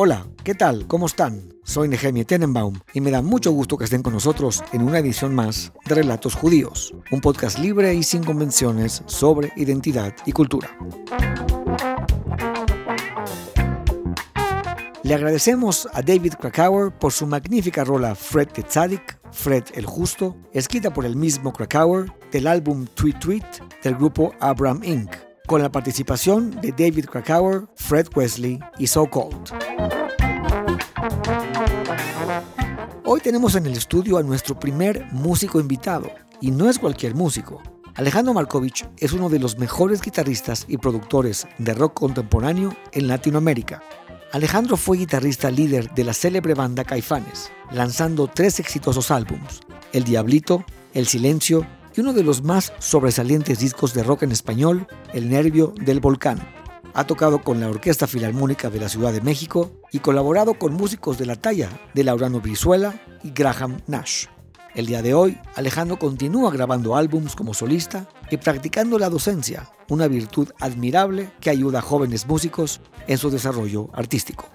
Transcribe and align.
Hola, 0.00 0.28
¿qué 0.44 0.54
tal? 0.54 0.86
¿Cómo 0.86 1.06
están? 1.06 1.52
Soy 1.64 1.88
Nehemia 1.88 2.22
Tenenbaum 2.22 2.78
y 2.94 3.00
me 3.00 3.10
da 3.10 3.20
mucho 3.20 3.50
gusto 3.50 3.76
que 3.76 3.82
estén 3.82 4.00
con 4.00 4.12
nosotros 4.12 4.62
en 4.72 4.82
una 4.82 5.00
edición 5.00 5.34
más 5.34 5.72
de 5.86 5.96
Relatos 5.96 6.36
Judíos, 6.36 6.94
un 7.10 7.20
podcast 7.20 7.58
libre 7.58 7.92
y 7.92 8.04
sin 8.04 8.22
convenciones 8.22 9.02
sobre 9.06 9.50
identidad 9.56 10.14
y 10.24 10.30
cultura. 10.30 10.70
Le 15.02 15.14
agradecemos 15.14 15.88
a 15.92 16.00
David 16.00 16.34
Krakauer 16.34 16.96
por 16.96 17.10
su 17.10 17.26
magnífica 17.26 17.82
rola 17.82 18.14
Fred 18.14 18.50
the 18.52 18.62
Tzadik, 18.62 19.18
Fred 19.32 19.64
el 19.74 19.86
Justo, 19.86 20.36
escrita 20.52 20.94
por 20.94 21.06
el 21.06 21.16
mismo 21.16 21.52
Krakauer 21.52 22.06
del 22.30 22.46
álbum 22.46 22.86
Tweet 22.94 23.18
Tweet 23.18 23.42
del 23.82 23.96
grupo 23.96 24.32
Abraham 24.38 24.80
Inc., 24.84 25.27
con 25.48 25.62
la 25.62 25.72
participación 25.72 26.50
de 26.60 26.72
David 26.72 27.06
Krakauer, 27.06 27.66
Fred 27.74 28.06
Wesley 28.14 28.60
y 28.78 28.86
So 28.86 29.06
Called. 29.06 29.50
Hoy 33.06 33.20
tenemos 33.20 33.54
en 33.56 33.64
el 33.64 33.72
estudio 33.72 34.18
a 34.18 34.22
nuestro 34.22 34.60
primer 34.60 35.06
músico 35.10 35.58
invitado, 35.58 36.12
y 36.42 36.50
no 36.50 36.68
es 36.68 36.78
cualquier 36.78 37.14
músico. 37.14 37.62
Alejandro 37.94 38.34
Markovich 38.34 38.86
es 38.98 39.12
uno 39.12 39.30
de 39.30 39.38
los 39.38 39.58
mejores 39.58 40.02
guitarristas 40.02 40.66
y 40.68 40.76
productores 40.76 41.48
de 41.56 41.72
rock 41.72 41.94
contemporáneo 41.94 42.76
en 42.92 43.08
Latinoamérica. 43.08 43.82
Alejandro 44.32 44.76
fue 44.76 44.98
guitarrista 44.98 45.50
líder 45.50 45.94
de 45.94 46.04
la 46.04 46.12
célebre 46.12 46.52
banda 46.52 46.84
Caifanes, 46.84 47.50
lanzando 47.72 48.28
tres 48.28 48.60
exitosos 48.60 49.10
álbums, 49.10 49.60
El 49.94 50.04
Diablito, 50.04 50.62
El 50.92 51.06
Silencio 51.06 51.66
y 51.98 52.00
uno 52.00 52.12
de 52.12 52.22
los 52.22 52.44
más 52.44 52.72
sobresalientes 52.78 53.58
discos 53.58 53.92
de 53.92 54.04
rock 54.04 54.22
en 54.22 54.30
español, 54.30 54.86
El 55.12 55.28
Nervio 55.28 55.74
del 55.80 55.98
Volcán. 55.98 56.38
Ha 56.94 57.04
tocado 57.08 57.42
con 57.42 57.58
la 57.58 57.68
Orquesta 57.68 58.06
Filarmónica 58.06 58.70
de 58.70 58.78
la 58.78 58.88
Ciudad 58.88 59.12
de 59.12 59.20
México 59.20 59.72
y 59.90 59.98
colaborado 59.98 60.54
con 60.54 60.74
músicos 60.74 61.18
de 61.18 61.26
la 61.26 61.34
talla 61.34 61.68
de 61.94 62.04
Laurano 62.04 62.40
Brizuela 62.40 63.02
y 63.24 63.32
Graham 63.32 63.80
Nash. 63.88 64.26
El 64.76 64.86
día 64.86 65.02
de 65.02 65.12
hoy, 65.12 65.40
Alejandro 65.56 65.98
continúa 65.98 66.52
grabando 66.52 66.94
álbums 66.94 67.34
como 67.34 67.52
solista 67.52 68.08
y 68.30 68.36
practicando 68.36 68.96
la 69.00 69.10
docencia, 69.10 69.68
una 69.88 70.06
virtud 70.06 70.50
admirable 70.60 71.32
que 71.40 71.50
ayuda 71.50 71.80
a 71.80 71.82
jóvenes 71.82 72.28
músicos 72.28 72.80
en 73.08 73.18
su 73.18 73.28
desarrollo 73.28 73.90
artístico. 73.92 74.48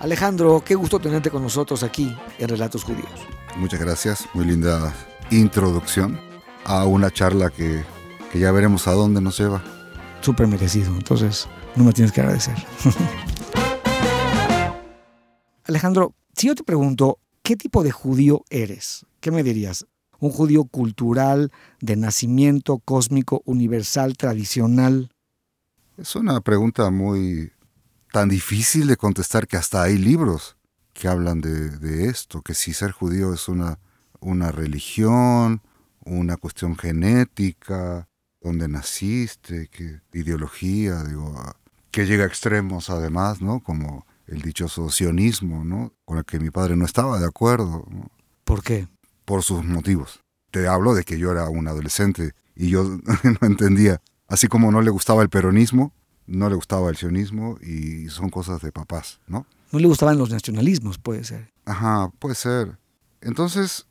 Alejandro, 0.00 0.64
qué 0.66 0.74
gusto 0.74 0.98
tenerte 0.98 1.30
con 1.30 1.44
nosotros 1.44 1.84
aquí 1.84 2.12
en 2.40 2.48
Relatos 2.48 2.82
Judíos. 2.82 3.20
Muchas 3.56 3.78
gracias, 3.78 4.26
muy 4.34 4.46
linda 4.46 4.92
introducción 5.30 6.29
a 6.70 6.84
una 6.84 7.10
charla 7.10 7.50
que, 7.50 7.84
que 8.30 8.38
ya 8.38 8.52
veremos 8.52 8.86
a 8.86 8.92
dónde 8.92 9.20
nos 9.20 9.36
lleva. 9.36 9.60
Súper 10.20 10.46
merecido, 10.46 10.94
entonces 10.94 11.48
no 11.74 11.82
me 11.82 11.92
tienes 11.92 12.12
que 12.12 12.20
agradecer. 12.20 12.54
Alejandro, 15.64 16.14
si 16.36 16.46
yo 16.46 16.54
te 16.54 16.62
pregunto, 16.62 17.18
¿qué 17.42 17.56
tipo 17.56 17.82
de 17.82 17.90
judío 17.90 18.44
eres? 18.50 19.04
¿Qué 19.18 19.32
me 19.32 19.42
dirías? 19.42 19.86
¿Un 20.20 20.30
judío 20.30 20.62
cultural, 20.64 21.50
de 21.80 21.96
nacimiento, 21.96 22.78
cósmico, 22.78 23.42
universal, 23.46 24.16
tradicional? 24.16 25.10
Es 25.96 26.14
una 26.14 26.40
pregunta 26.40 26.90
muy 26.90 27.50
tan 28.12 28.28
difícil 28.28 28.86
de 28.86 28.96
contestar 28.96 29.48
que 29.48 29.56
hasta 29.56 29.82
hay 29.82 29.98
libros 29.98 30.56
que 30.92 31.08
hablan 31.08 31.40
de, 31.40 31.70
de 31.70 32.06
esto, 32.06 32.42
que 32.42 32.54
si 32.54 32.74
ser 32.74 32.92
judío 32.92 33.34
es 33.34 33.48
una, 33.48 33.80
una 34.20 34.52
religión, 34.52 35.62
una 36.04 36.36
cuestión 36.36 36.76
genética, 36.76 38.08
dónde 38.40 38.68
naciste, 38.68 39.68
qué 39.68 40.00
ideología, 40.12 41.02
digo, 41.04 41.34
que 41.90 42.06
llega 42.06 42.24
a 42.24 42.26
extremos 42.26 42.90
además, 42.90 43.40
¿no? 43.40 43.60
Como 43.60 44.06
el 44.26 44.42
dichoso 44.42 44.90
sionismo, 44.90 45.64
¿no? 45.64 45.92
Con 46.04 46.18
el 46.18 46.24
que 46.24 46.38
mi 46.38 46.50
padre 46.50 46.76
no 46.76 46.84
estaba 46.84 47.18
de 47.18 47.26
acuerdo. 47.26 47.84
¿no? 47.90 48.10
¿Por 48.44 48.62
qué? 48.62 48.88
Por 49.24 49.42
sus 49.42 49.64
motivos. 49.64 50.20
Te 50.50 50.66
hablo 50.68 50.94
de 50.94 51.04
que 51.04 51.18
yo 51.18 51.30
era 51.32 51.48
un 51.48 51.68
adolescente 51.68 52.32
y 52.54 52.68
yo 52.70 52.84
no 53.40 53.46
entendía. 53.46 54.00
Así 54.28 54.46
como 54.46 54.70
no 54.70 54.82
le 54.82 54.90
gustaba 54.90 55.22
el 55.22 55.28
peronismo, 55.28 55.92
no 56.26 56.48
le 56.48 56.54
gustaba 56.54 56.90
el 56.90 56.96
sionismo 56.96 57.58
y 57.60 58.08
son 58.08 58.30
cosas 58.30 58.62
de 58.62 58.70
papás, 58.70 59.20
¿no? 59.26 59.46
No 59.72 59.78
le 59.78 59.88
gustaban 59.88 60.18
los 60.18 60.30
nacionalismos, 60.30 60.98
puede 60.98 61.24
ser. 61.24 61.52
Ajá, 61.64 62.10
puede 62.18 62.34
ser. 62.34 62.78
Entonces, 63.20 63.86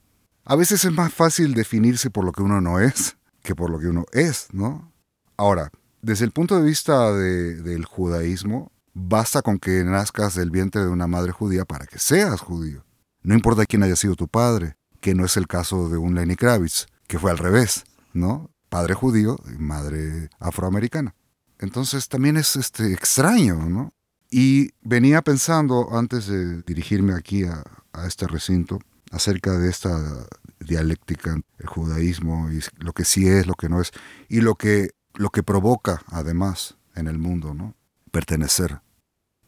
a 0.45 0.55
veces 0.55 0.85
es 0.85 0.91
más 0.91 1.13
fácil 1.13 1.53
definirse 1.53 2.09
por 2.09 2.25
lo 2.25 2.31
que 2.31 2.41
uno 2.41 2.61
no 2.61 2.79
es 2.79 3.15
que 3.43 3.55
por 3.55 3.69
lo 3.69 3.79
que 3.79 3.87
uno 3.87 4.05
es, 4.11 4.47
¿no? 4.51 4.91
Ahora, 5.37 5.71
desde 6.01 6.25
el 6.25 6.31
punto 6.31 6.57
de 6.57 6.63
vista 6.63 7.11
de, 7.13 7.55
del 7.55 7.85
judaísmo, 7.85 8.71
basta 8.93 9.41
con 9.41 9.59
que 9.59 9.83
nazcas 9.83 10.35
del 10.35 10.51
vientre 10.51 10.81
de 10.81 10.89
una 10.89 11.07
madre 11.07 11.31
judía 11.31 11.65
para 11.65 11.85
que 11.85 11.99
seas 11.99 12.41
judío. 12.41 12.85
No 13.21 13.33
importa 13.33 13.65
quién 13.65 13.83
haya 13.83 13.95
sido 13.95 14.15
tu 14.15 14.27
padre, 14.27 14.75
que 15.01 15.15
no 15.15 15.25
es 15.25 15.37
el 15.37 15.47
caso 15.47 15.89
de 15.89 15.97
un 15.97 16.15
Lenny 16.15 16.35
Kravitz, 16.35 16.87
que 17.07 17.19
fue 17.19 17.31
al 17.31 17.37
revés, 17.37 17.85
¿no? 18.13 18.51
Padre 18.69 18.93
judío 18.93 19.37
y 19.47 19.57
madre 19.57 20.29
afroamericana. 20.39 21.15
Entonces 21.57 22.07
también 22.07 22.37
es 22.37 22.55
este, 22.55 22.93
extraño, 22.93 23.67
¿no? 23.69 23.91
Y 24.29 24.71
venía 24.81 25.21
pensando, 25.21 25.89
antes 25.97 26.27
de 26.27 26.61
dirigirme 26.61 27.13
aquí 27.13 27.45
a 27.45 27.63
este 28.05 28.27
recinto, 28.27 28.79
acerca 29.11 29.57
de 29.57 29.69
esta 29.69 30.27
dialéctica, 30.59 31.39
el 31.57 31.67
judaísmo 31.67 32.51
y 32.51 32.61
lo 32.77 32.93
que 32.93 33.05
sí 33.05 33.27
es, 33.27 33.47
lo 33.47 33.53
que 33.53 33.69
no 33.69 33.81
es, 33.81 33.91
y 34.27 34.41
lo 34.41 34.55
que, 34.55 34.91
lo 35.15 35.29
que 35.29 35.43
provoca 35.43 36.01
además 36.07 36.77
en 36.95 37.07
el 37.07 37.17
mundo, 37.17 37.53
¿no? 37.53 37.75
Pertenecer. 38.11 38.81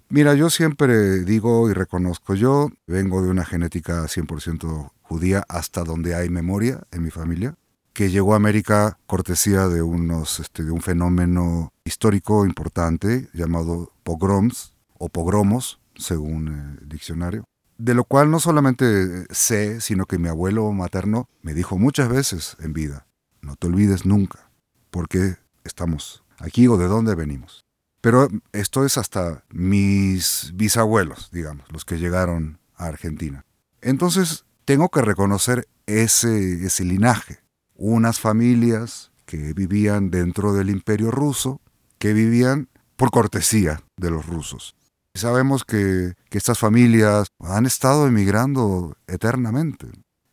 Mira, 0.09 0.33
yo 0.35 0.49
siempre 0.49 1.23
digo 1.23 1.69
y 1.69 1.73
reconozco, 1.73 2.35
yo 2.35 2.69
vengo 2.85 3.22
de 3.22 3.29
una 3.29 3.45
genética 3.45 4.03
100% 4.03 4.91
judía 5.01 5.45
hasta 5.47 5.83
donde 5.83 6.16
hay 6.16 6.29
memoria 6.29 6.83
en 6.91 7.03
mi 7.03 7.11
familia, 7.11 7.55
que 7.93 8.09
llegó 8.09 8.33
a 8.33 8.38
América 8.38 8.97
cortesía 9.05 9.67
de, 9.67 9.81
unos, 9.81 10.39
este, 10.39 10.63
de 10.63 10.72
un 10.72 10.81
fenómeno 10.81 11.72
histórico 11.83 12.45
importante 12.45 13.29
llamado 13.33 13.91
pogroms 14.03 14.73
o 14.97 15.09
pogromos, 15.09 15.79
según 15.95 16.78
el 16.79 16.89
diccionario, 16.89 17.43
de 17.81 17.95
lo 17.95 18.03
cual 18.03 18.29
no 18.29 18.39
solamente 18.39 19.25
sé, 19.33 19.81
sino 19.81 20.05
que 20.05 20.19
mi 20.19 20.27
abuelo 20.27 20.71
materno 20.71 21.27
me 21.41 21.55
dijo 21.55 21.79
muchas 21.79 22.09
veces 22.09 22.55
en 22.59 22.73
vida, 22.73 23.07
no 23.41 23.55
te 23.55 23.65
olvides 23.65 24.05
nunca 24.05 24.51
por 24.91 25.07
qué 25.07 25.37
estamos 25.63 26.23
aquí 26.37 26.67
o 26.67 26.77
de 26.77 26.87
dónde 26.87 27.15
venimos. 27.15 27.65
Pero 27.99 28.27
esto 28.51 28.85
es 28.85 28.99
hasta 28.99 29.45
mis 29.49 30.51
bisabuelos, 30.53 31.31
digamos, 31.31 31.65
los 31.71 31.83
que 31.83 31.97
llegaron 31.97 32.59
a 32.75 32.85
Argentina. 32.85 33.45
Entonces, 33.81 34.45
tengo 34.65 34.89
que 34.89 35.01
reconocer 35.01 35.67
ese, 35.87 36.63
ese 36.63 36.83
linaje. 36.85 37.39
Unas 37.73 38.19
familias 38.19 39.11
que 39.25 39.53
vivían 39.53 40.11
dentro 40.11 40.53
del 40.53 40.69
imperio 40.69 41.09
ruso, 41.09 41.61
que 41.97 42.13
vivían 42.13 42.69
por 42.95 43.09
cortesía 43.09 43.81
de 43.97 44.11
los 44.11 44.27
rusos. 44.27 44.75
Sabemos 45.13 45.66
que, 45.66 46.13
que 46.29 46.38
estas 46.38 46.59
familias 46.59 47.27
han 47.39 47.66
estado 47.66 48.07
emigrando 48.07 48.95
eternamente. 49.07 49.88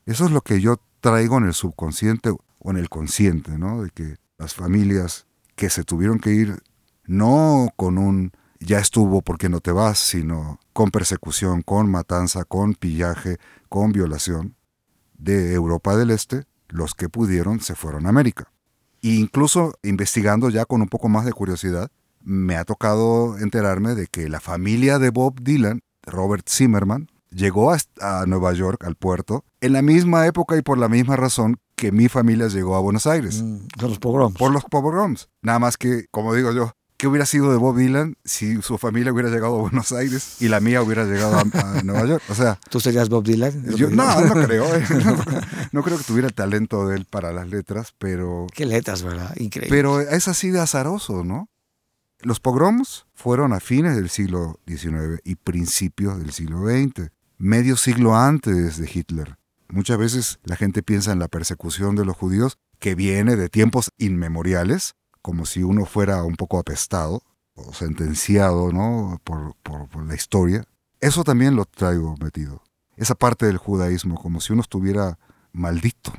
Eso 0.07 0.25
es 0.25 0.31
lo 0.31 0.41
que 0.41 0.61
yo 0.61 0.81
traigo 1.01 1.39
en 1.39 1.45
el 1.45 1.55
subconsciente 1.55 2.31
o 2.31 2.71
en 2.71 2.77
el 2.77 2.89
consciente, 2.89 3.59
¿no? 3.59 3.83
De 3.83 3.91
que 3.91 4.17
las 4.39 4.55
familias 4.55 5.27
que 5.57 5.71
se 5.71 5.85
tuvieron 5.85 6.21
que 6.21 6.31
ir 6.31 6.63
no 7.05 7.69
con 7.77 7.99
un 7.99 8.33
ya 8.61 8.79
estuvo 8.79 9.23
porque 9.23 9.49
no 9.49 9.61
te 9.61 9.73
vas, 9.73 9.99
sino 9.99 10.61
con 10.73 10.91
persecución, 10.91 11.63
con 11.63 11.91
matanza, 11.91 12.45
con 12.45 12.75
pillaje, 12.75 13.39
con 13.69 13.93
violación 13.93 14.57
de 15.17 15.55
Europa 15.55 15.97
del 15.97 16.11
Este, 16.11 16.45
los 16.69 16.95
que 16.95 17.09
pudieron 17.09 17.61
se 17.61 17.75
fueron 17.75 18.07
a 18.07 18.11
América. 18.11 18.53
E 19.03 19.11
incluso 19.11 19.75
investigando 19.83 20.51
ya 20.51 20.65
con 20.65 20.83
un 20.83 20.89
poco 20.89 21.09
más 21.09 21.25
de 21.25 21.33
curiosidad, 21.33 21.91
me 22.29 22.57
ha 22.57 22.65
tocado 22.65 23.39
enterarme 23.39 23.95
de 23.95 24.07
que 24.07 24.29
la 24.29 24.39
familia 24.39 24.99
de 24.99 25.09
Bob 25.09 25.41
Dylan, 25.41 25.81
Robert 26.03 26.47
Zimmerman, 26.49 27.09
llegó 27.31 27.73
a, 27.73 27.79
a, 28.01 28.27
Nueva 28.27 28.53
York, 28.53 28.85
al 28.85 28.97
puerto, 28.97 29.45
en 29.63 29.73
la 29.73 29.81
misma 29.83 30.27
época 30.27 30.57
y 30.57 30.63
por 30.63 30.77
la 30.77 30.89
misma 30.89 31.17
razón 31.17 31.57
que 31.75 31.91
mi 31.91 32.09
familia 32.09 32.49
llegó 32.49 32.77
a 32.77 32.81
Buenos 32.81 33.07
Aires. 33.07 33.43
Mm, 33.43 33.69
por 33.79 33.89
los 33.89 33.99
pogroms. 33.99 34.37
Por 34.37 34.53
los 34.53 34.65
pogroms. 34.65 35.29
Nada 35.41 35.59
más 35.59 35.79
que, 35.79 36.05
como 36.11 36.35
digo 36.35 36.53
yo, 36.53 36.73
¿qué 36.99 37.07
hubiera 37.07 37.25
sido 37.25 37.51
de 37.51 37.57
Bob 37.57 37.79
Dylan 37.79 38.17
si 38.25 38.61
su 38.61 38.77
familia 38.77 39.11
hubiera 39.13 39.31
llegado 39.31 39.57
a 39.57 39.63
Buenos 39.63 39.93
Aires 39.93 40.37
y 40.43 40.49
la 40.49 40.61
mía 40.61 40.83
hubiera 40.83 41.05
llegado 41.05 41.39
a, 41.39 41.41
a 41.41 41.83
Nueva 41.85 42.05
York? 42.05 42.23
O 42.29 42.35
sea... 42.35 42.59
¿Tú 42.69 42.79
serías 42.79 43.09
Bob 43.09 43.25
Dylan? 43.25 43.75
Yo, 43.75 43.89
no, 43.89 44.21
no 44.21 44.35
creo. 44.35 44.67
Eh. 44.75 44.85
No, 45.03 45.17
no, 45.73 45.83
creo 45.83 45.97
que 45.97 46.05
tuviera 46.05 46.29
el 46.29 46.35
talento 46.35 46.87
de 46.87 46.97
él 46.97 47.07
para 47.07 47.33
las 47.33 47.49
letras, 47.49 47.95
pero... 47.97 48.47
Qué 48.53 48.67
letras, 48.67 49.03
¿verdad? 49.03 49.35
Increíble. 49.37 49.75
Pero 49.75 50.01
es 50.01 50.29
así 50.29 50.51
de 50.51 50.61
azaroso, 50.61 51.25
¿no? 51.25 51.49
Los 52.21 52.41
pogroms 52.41 53.07
fueron 53.15 53.53
a 53.53 53.61
fines 53.61 53.95
del 53.95 54.11
siglo 54.11 54.59
XIX 54.67 55.21
y 55.23 55.37
principios 55.37 56.19
del 56.19 56.33
siglo 56.33 56.67
XX, 56.67 57.13
medio 57.37 57.77
siglo 57.77 58.17
antes 58.17 58.77
de 58.77 58.91
Hitler. 58.93 59.39
Muchas 59.69 59.99
veces 59.99 60.41
la 60.43 60.57
gente 60.57 60.83
piensa 60.83 61.13
en 61.13 61.21
la 61.21 61.29
persecución 61.29 61.95
de 61.95 62.05
los 62.05 62.17
judíos 62.17 62.59
que 62.81 62.97
viene 62.97 63.37
de 63.37 63.49
tiempos 63.49 63.91
inmemoriales, 63.99 64.97
como 65.23 65.47
si 65.47 65.63
uno 65.63 65.85
fuera 65.85 66.25
un 66.25 66.35
poco 66.35 66.59
apestado, 66.59 67.23
o 67.55 67.73
sentenciado 67.73 68.73
¿no? 68.73 69.21
por, 69.23 69.55
la 70.05 70.15
historia, 70.15 70.65
eso 71.01 71.23
también 71.23 71.55
lo 71.55 71.67
traigo 71.67 72.17
metido. 72.21 72.65
Esa 72.97 73.15
parte 73.15 73.47
del 73.47 73.59
judaísmo, 73.59 74.21
como 74.21 74.41
si 74.41 74.53
uno 74.53 74.63
estuviera 74.63 75.21
maldito, 75.53 76.13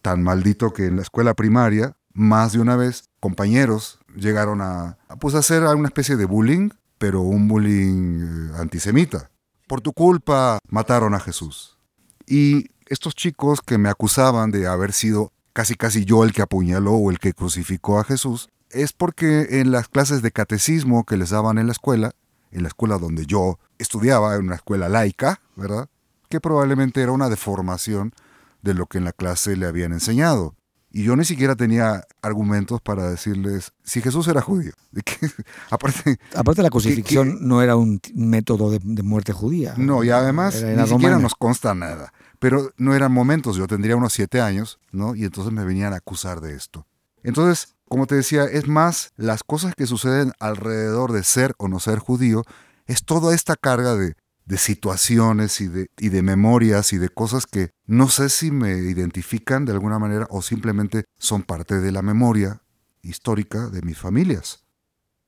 tan 0.00 0.22
maldito 0.22 0.72
que 0.72 0.86
en 0.86 0.96
la 0.96 1.02
escuela 1.02 1.34
primaria, 1.34 1.94
más 2.14 2.52
de 2.52 2.60
una 2.60 2.76
vez, 2.76 3.10
compañeros 3.20 3.98
llegaron 4.16 4.60
a, 4.60 4.98
pues, 5.20 5.34
a 5.34 5.38
hacer 5.38 5.62
una 5.62 5.88
especie 5.88 6.16
de 6.16 6.24
bullying, 6.24 6.70
pero 6.98 7.20
un 7.20 7.48
bullying 7.48 8.22
eh, 8.22 8.52
antisemita. 8.58 9.30
Por 9.68 9.80
tu 9.80 9.92
culpa 9.92 10.58
mataron 10.68 11.14
a 11.14 11.20
Jesús. 11.20 11.78
Y 12.26 12.70
estos 12.86 13.14
chicos 13.14 13.60
que 13.60 13.78
me 13.78 13.88
acusaban 13.88 14.50
de 14.50 14.66
haber 14.66 14.92
sido 14.92 15.32
casi 15.52 15.74
casi 15.74 16.04
yo 16.04 16.22
el 16.22 16.34
que 16.34 16.42
apuñaló 16.42 16.92
o 16.92 17.10
el 17.10 17.18
que 17.18 17.32
crucificó 17.32 17.98
a 17.98 18.04
Jesús, 18.04 18.50
es 18.68 18.92
porque 18.92 19.60
en 19.60 19.70
las 19.70 19.88
clases 19.88 20.20
de 20.20 20.30
catecismo 20.30 21.04
que 21.04 21.16
les 21.16 21.30
daban 21.30 21.56
en 21.56 21.66
la 21.66 21.72
escuela, 21.72 22.12
en 22.50 22.62
la 22.62 22.68
escuela 22.68 22.98
donde 22.98 23.24
yo 23.24 23.58
estudiaba, 23.78 24.34
en 24.34 24.44
una 24.44 24.56
escuela 24.56 24.90
laica, 24.90 25.40
¿verdad? 25.54 25.88
Que 26.28 26.40
probablemente 26.40 27.00
era 27.00 27.12
una 27.12 27.30
deformación 27.30 28.12
de 28.60 28.74
lo 28.74 28.84
que 28.84 28.98
en 28.98 29.04
la 29.04 29.12
clase 29.12 29.56
le 29.56 29.66
habían 29.66 29.92
enseñado. 29.92 30.54
Y 30.96 31.02
yo 31.02 31.14
ni 31.14 31.26
siquiera 31.26 31.54
tenía 31.56 32.06
argumentos 32.22 32.80
para 32.80 33.10
decirles 33.10 33.74
si 33.84 34.00
Jesús 34.00 34.28
era 34.28 34.40
judío. 34.40 34.72
aparte, 35.70 36.16
aparte, 36.34 36.62
la 36.62 36.70
crucifixión 36.70 37.46
no 37.46 37.60
era 37.60 37.76
un 37.76 38.00
método 38.14 38.70
de, 38.70 38.80
muerte 39.02 39.34
judía. 39.34 39.74
No, 39.76 40.04
y 40.04 40.08
además 40.08 40.62
ni 40.62 40.86
siquiera 40.86 41.18
nos 41.18 41.34
consta 41.34 41.74
nada. 41.74 42.14
Pero 42.38 42.70
no 42.78 42.94
eran 42.94 43.12
momentos, 43.12 43.56
yo 43.56 43.66
tendría 43.66 43.94
unos 43.94 44.14
siete 44.14 44.40
años, 44.40 44.78
¿no? 44.90 45.14
Y 45.14 45.24
entonces 45.24 45.52
me 45.52 45.66
venían 45.66 45.92
a 45.92 45.96
acusar 45.96 46.40
de 46.40 46.54
esto. 46.54 46.86
Entonces, 47.22 47.74
como 47.90 48.06
te 48.06 48.14
decía, 48.14 48.44
es 48.44 48.66
más 48.66 49.12
las 49.16 49.42
cosas 49.42 49.74
que 49.74 49.86
suceden 49.86 50.32
alrededor 50.40 51.12
de 51.12 51.24
ser 51.24 51.52
o 51.58 51.68
no 51.68 51.78
ser 51.78 51.98
judío, 51.98 52.42
es 52.86 53.04
toda 53.04 53.34
esta 53.34 53.56
carga 53.56 53.96
de, 53.96 54.14
situaciones 54.56 55.60
y 55.60 55.68
de, 55.68 55.90
y 55.98 56.08
de 56.08 56.22
memorias 56.22 56.92
y 56.92 56.98
de 56.98 57.08
cosas 57.08 57.46
que 57.46 57.70
no 57.86 58.08
sé 58.08 58.28
si 58.28 58.50
me 58.50 58.76
identifican 58.78 59.64
de 59.64 59.72
alguna 59.72 59.98
manera 59.98 60.26
o 60.30 60.42
simplemente 60.42 61.04
son 61.18 61.42
parte 61.42 61.80
de 61.80 61.92
la 61.92 62.02
memoria 62.02 62.62
histórica 63.02 63.68
de 63.68 63.82
mis 63.82 63.98
familias. 63.98 64.64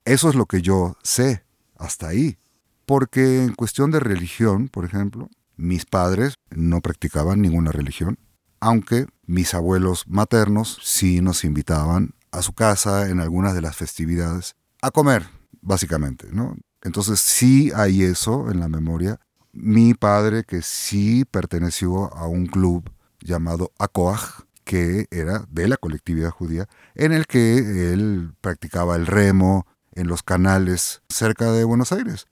Eso 0.05 0.29
es 0.29 0.35
lo 0.35 0.47
que 0.47 0.63
yo 0.63 0.97
sé 1.03 1.45
hasta 1.77 2.09
ahí. 2.09 2.39
Porque 2.87 3.45
en 3.45 3.55
cuestión 3.55 3.91
de 3.91 4.01
religión, 4.01 4.69
por 4.69 4.85
ejemplo, 4.85 5.29
mis 5.57 5.85
padres 5.85 6.35
no 6.51 6.81
practicaban 6.81 7.43
ninguna 7.43 7.73
religión, 7.73 8.19
aunque 8.61 9.07
mis 9.27 9.53
abuelos 9.53 10.05
maternos 10.09 10.79
sí 10.83 11.21
nos 11.21 11.45
invitaban 11.45 12.15
a 12.31 12.43
su 12.43 12.55
casa 12.55 13.11
en 13.11 13.21
algunas 13.21 13.55
de 13.55 13.63
las 13.63 13.77
festividades 13.77 14.57
a 14.81 14.91
comer, 14.91 15.27
básicamente, 15.61 16.29
¿no? 16.33 16.57
Entonces 16.83 17.21
sí 17.21 17.71
hay 17.75 18.03
eso 18.03 18.51
en 18.51 18.61
la 18.61 18.69
memoria. 18.69 19.21
Mi 19.53 19.95
padre 19.95 20.45
que 20.45 20.63
sí 20.63 21.25
perteneció 21.25 22.15
a 22.15 22.27
un 22.29 22.47
club 22.47 22.91
llamado 23.21 23.73
ACOAG, 23.79 24.47
que 24.65 25.07
era 25.11 25.47
de 25.51 25.67
la 25.67 25.77
colectividad 25.77 26.31
judía, 26.31 26.69
en 26.95 27.13
el 27.13 27.27
que 27.27 27.93
él 27.93 28.33
practicaba 28.41 28.97
el 28.97 29.07
remo 29.07 29.67
en 29.93 30.07
los 30.07 30.23
canales 30.23 31.03
cerca 31.09 31.51
de 31.53 31.65
Buenos 31.65 31.91
Aires. 31.93 32.27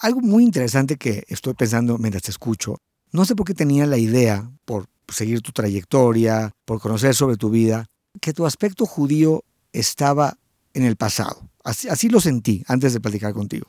Algo 0.00 0.20
muy 0.20 0.44
interesante 0.44 0.96
que 0.96 1.24
estoy 1.28 1.54
pensando 1.54 1.98
mientras 1.98 2.22
te 2.22 2.30
escucho, 2.30 2.78
no 3.12 3.24
sé 3.24 3.34
por 3.34 3.46
qué 3.46 3.54
tenía 3.54 3.86
la 3.86 3.98
idea, 3.98 4.50
por 4.64 4.86
seguir 5.08 5.42
tu 5.42 5.52
trayectoria, 5.52 6.52
por 6.64 6.80
conocer 6.80 7.14
sobre 7.14 7.36
tu 7.36 7.50
vida, 7.50 7.86
que 8.20 8.32
tu 8.32 8.46
aspecto 8.46 8.86
judío 8.86 9.44
estaba 9.72 10.38
en 10.72 10.84
el 10.84 10.96
pasado. 10.96 11.49
Así, 11.64 12.08
lo 12.08 12.20
sentí 12.20 12.62
antes 12.66 12.92
de 12.92 13.00
platicar 13.00 13.32
contigo. 13.34 13.66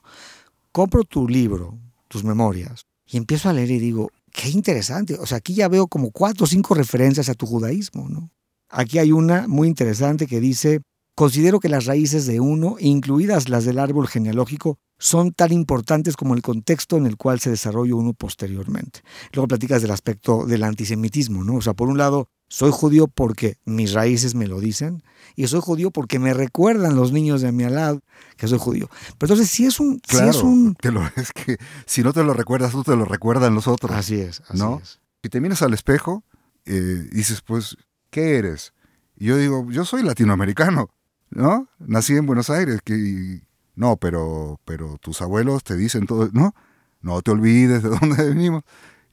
Compro 0.72 1.04
tu 1.04 1.28
libro, 1.28 1.78
tus 2.08 2.24
memorias, 2.24 2.86
y 3.06 3.18
empiezo 3.18 3.50
a 3.50 3.54
leer 3.54 3.72
y 3.72 3.80
digo, 3.80 4.12
qué 4.32 4.50
interesante. 4.50 5.16
O 5.16 5.26
sea, 5.26 5.40
aquí 5.40 5.54
ya 5.54 5.68
veo 5.68 5.88
como 5.88 6.12
cuatro 6.12 6.46
o 6.46 6.48
cinco 6.48 6.74
referencias 6.74 7.28
a 7.30 7.34
tu 7.34 7.46
judaísmo, 7.46 8.08
¿no? 8.08 8.32
Aquí 8.70 9.00
hay 9.00 9.12
una 9.12 9.48
muy 9.50 9.68
interesante 9.68 10.28
que 10.28 10.40
dice, 10.40 10.82
considero 11.14 11.60
que 11.60 11.68
las 11.68 11.86
raíces 11.86 12.26
de 12.26 12.40
uno, 12.40 12.78
incluidas 12.80 13.50
las 13.50 13.66
del 13.66 13.80
árbol 13.80 14.08
genealógico, 14.08 14.78
son 14.98 15.34
tan 15.34 15.52
importantes 15.52 16.16
como 16.16 16.36
el 16.36 16.42
contexto 16.42 16.96
en 16.96 17.06
el 17.06 17.18
cual 17.18 17.40
se 17.40 17.50
desarrolla 17.50 17.96
uno 17.96 18.14
posteriormente. 18.14 19.02
Luego 19.34 19.48
platicas 19.48 19.82
del 19.82 19.92
aspecto 19.92 20.46
del 20.46 20.64
antisemitismo, 20.64 21.44
¿no? 21.44 21.56
O 21.56 21.62
sea, 21.62 21.74
por 21.74 21.90
un 21.90 21.98
lado, 21.98 22.30
soy 22.52 22.72
judío 22.74 23.08
porque 23.08 23.56
mis 23.64 23.94
raíces 23.94 24.36
me 24.36 24.46
lo 24.46 24.60
dicen 24.60 25.04
y 25.38 25.48
soy 25.48 25.62
judío 25.62 25.90
porque 25.90 26.20
me 26.20 26.34
recuerdan 26.34 26.98
los 26.98 27.14
niños 27.14 27.40
de 27.40 27.54
mi 27.54 27.64
alad 27.64 28.00
que 28.36 28.46
soy 28.46 28.60
judío. 28.60 28.90
Pero 29.18 29.34
entonces, 29.34 29.50
si 29.50 29.66
es 29.66 29.80
un... 29.80 30.00
Claro, 30.00 30.34
si 30.34 30.38
es, 30.38 30.44
un... 30.44 30.76
lo, 30.84 31.02
es 31.16 31.32
que 31.32 31.58
si 31.86 32.04
no 32.04 32.12
te 32.12 32.26
lo 32.26 32.34
recuerdas 32.34 32.74
tú, 32.74 32.84
te 32.84 32.98
lo 32.98 33.06
recuerdan 33.06 33.56
los 33.56 33.70
otros. 33.70 33.92
Así 33.94 34.20
es, 34.20 34.42
así 34.50 34.58
¿no? 34.58 34.82
es. 34.84 35.00
Si 35.24 35.30
te 35.30 35.40
miras 35.40 35.62
al 35.62 35.74
espejo, 35.74 36.26
eh, 36.66 37.08
dices, 37.14 37.42
pues, 37.42 37.78
¿qué 38.10 38.38
eres? 38.38 38.74
Y 39.16 39.28
yo 39.28 39.38
digo, 39.38 39.66
yo 39.72 39.86
soy 39.86 40.04
latinoamericano, 40.04 40.90
¿no? 41.30 41.70
Nací 41.80 42.18
en 42.18 42.26
Buenos 42.26 42.50
Aires, 42.50 42.82
que 42.84 43.44
no, 43.76 43.96
pero, 43.96 44.60
pero 44.66 44.98
tus 44.98 45.22
abuelos 45.22 45.64
te 45.64 45.78
dicen 45.78 46.06
todo, 46.06 46.30
¿no? 46.34 46.54
No 47.00 47.22
te 47.22 47.32
olvides 47.32 47.82
de 47.82 47.90
dónde 48.02 48.26
venimos. 48.26 48.64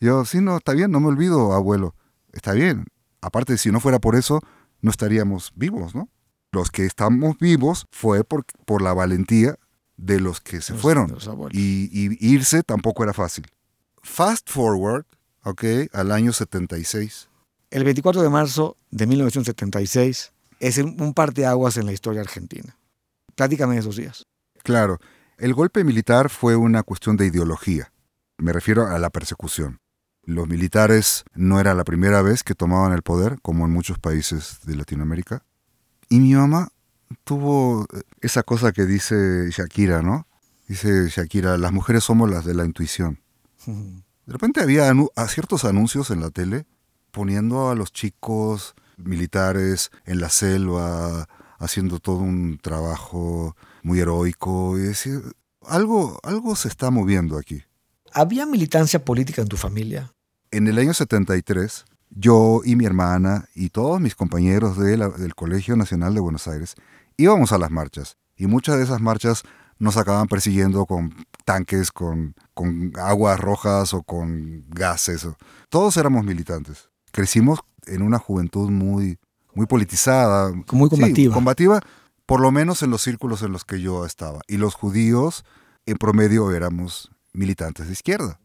Yo, 0.01 0.25
sí, 0.25 0.41
no, 0.41 0.57
está 0.57 0.73
bien, 0.73 0.91
no 0.91 0.99
me 0.99 1.07
olvido, 1.07 1.53
abuelo. 1.53 1.95
Está 2.33 2.53
bien. 2.53 2.87
Aparte, 3.21 3.59
si 3.59 3.71
no 3.71 3.81
fuera 3.81 3.99
por 3.99 4.17
eso, 4.17 4.41
no 4.81 4.91
estaríamos 4.91 5.53
vivos, 5.55 5.95
¿no? 5.95 6.09
Los 6.53 6.71
que 6.71 6.87
estamos 6.87 7.37
vivos 7.39 7.87
fue 7.91 8.25
por, 8.25 8.45
por 8.65 8.83
la 8.83 8.95
valentía 8.95 9.57
de 9.97 10.21
los 10.21 10.41
que 10.41 10.61
se 10.61 10.75
fueron. 10.75 11.17
y, 11.51 11.89
y, 11.93 12.17
irse 12.21 12.63
tampoco 12.63 13.03
era 13.03 13.13
fácil. 13.13 13.47
Fast 14.03 14.49
forward, 14.49 15.05
¿ok? 15.43 15.65
Al 15.93 16.13
año 16.13 16.33
76. 16.33 17.29
El 17.71 17.85
24 17.85 18.23
de 18.23 18.31
marzo 18.31 18.77
de 18.91 19.07
1976 19.07 20.33
es 20.61 20.79
un 20.79 21.15
parteaguas 21.15 21.77
en 21.77 21.87
la 21.87 21.93
historia 21.93 22.23
argentina. 22.23 22.79
Platícame 23.35 23.77
esos 23.77 23.97
días. 23.97 24.27
Claro, 24.63 24.99
el 25.37 25.55
golpe 25.55 25.85
militar 25.85 26.31
fue 26.31 26.57
una 26.57 26.83
cuestión 26.83 27.17
de 27.17 27.27
ideología. 27.27 27.93
Me 28.39 28.53
refiero 28.53 28.87
a 28.87 28.99
la 28.99 29.11
persecución. 29.11 29.81
Los 30.29 30.47
militares 30.47 31.25
no 31.35 31.59
era 31.59 31.73
la 31.73 31.85
primera 31.85 32.21
vez 32.21 32.45
que 32.45 32.55
tomaban 32.55 32.93
el 32.93 33.01
poder, 33.01 33.39
como 33.41 33.65
en 33.65 33.73
muchos 33.73 33.99
países 33.99 34.59
de 34.67 34.77
Latinoamérica. 34.77 35.43
Y 36.11 36.21
mi 36.21 36.35
mamá 36.35 36.69
tuvo 37.25 37.87
esa 38.21 38.43
cosa 38.43 38.73
que 38.73 38.85
dice 38.85 39.49
Shakira, 39.51 40.03
¿no? 40.03 40.27
Dice 40.67 41.09
Shakira, 41.09 41.57
las 41.57 41.73
mujeres 41.73 42.05
somos 42.05 42.29
las 42.29 42.45
de 42.45 42.53
la 42.53 42.67
intuición. 42.67 43.21
De 43.65 44.33
repente 44.35 44.61
había 44.61 44.93
ciertos 45.29 45.65
anuncios 45.65 46.11
en 46.11 46.21
la 46.21 46.29
tele 46.29 46.67
poniendo 47.11 47.71
a 47.71 47.75
los 47.75 47.91
chicos 47.91 48.75
militares 48.99 49.91
en 50.05 50.21
la 50.21 50.29
selva, 50.29 51.27
haciendo 51.59 52.01
todo 52.01 52.19
un 52.19 52.59
trabajo 52.59 53.57
muy 53.83 54.01
heroico. 54.01 54.77
Y 54.77 54.83
decir, 54.83 55.23
algo, 55.63 56.21
algo 56.23 56.55
se 56.55 56.69
está 56.69 56.91
moviendo 56.91 57.39
aquí. 57.39 57.63
¿Había 58.13 58.45
militancia 58.45 59.03
política 59.03 59.41
en 59.41 59.49
tu 59.49 59.57
familia? 59.57 60.13
En 60.51 60.67
el 60.67 60.79
año 60.79 60.95
73, 60.95 61.85
yo 62.11 62.63
y 62.65 62.75
mi 62.77 62.87
hermana 62.87 63.49
y 63.55 63.69
todos 63.69 64.01
mis 64.01 64.15
compañeros 64.15 64.79
del 64.79 65.35
Colegio 65.35 65.77
Nacional 65.77 66.15
de 66.15 66.21
Buenos 66.21 66.49
Aires 66.49 66.75
íbamos 67.19 67.53
a 67.53 67.59
las 67.59 67.71
marchas. 67.71 68.17
Y 68.37 68.47
muchas 68.47 68.79
de 68.79 68.85
esas 68.85 69.01
marchas 69.01 69.43
nos 69.79 69.97
acababan 69.97 70.27
persiguiendo 70.27 70.87
con 70.87 71.15
tanques, 71.45 71.93
con, 71.93 72.35
con 72.55 72.93
aguas 72.97 73.39
rojas 73.39 73.93
o 73.93 74.03
con 74.03 74.65
gases. 74.71 75.27
Todos 75.69 75.97
éramos 75.99 76.25
militantes. 76.25 76.89
Crecimos 77.13 77.61
en 77.87 78.03
una 78.03 78.19
juventud 78.19 78.71
muy, 78.71 79.19
muy 79.55 79.67
politizada. 79.67 80.53
Muy 80.73 80.89
combativa. 80.89 81.35
combativa, 81.35 81.81
por 82.25 82.41
lo 82.41 82.51
menos 82.51 82.83
en 82.83 82.91
los 82.91 83.03
círculos 83.03 83.43
en 83.43 83.53
los 83.53 83.65
que 83.65 83.81
yo 83.81 84.07
estaba. 84.07 84.41
Y 84.49 84.57
los 84.57 84.75
judíos, 84.75 85.45
en 85.85 85.99
promedio, 85.99 86.53
éramos 86.53 87.11
militantes 87.33 87.87
de 87.87 87.93
izquierda. 87.93 88.41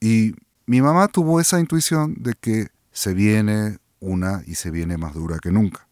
Y 0.00 0.34
mi 0.66 0.80
mamá 0.80 1.08
tuvo 1.08 1.40
esa 1.40 1.60
intuición 1.60 2.14
de 2.18 2.34
que 2.34 2.68
se 2.92 3.14
viene 3.14 3.78
una 4.00 4.42
y 4.46 4.54
se 4.54 4.70
viene 4.70 4.96
más 4.96 5.14
dura 5.14 5.38
que 5.38 5.50
nunca. 5.50 5.88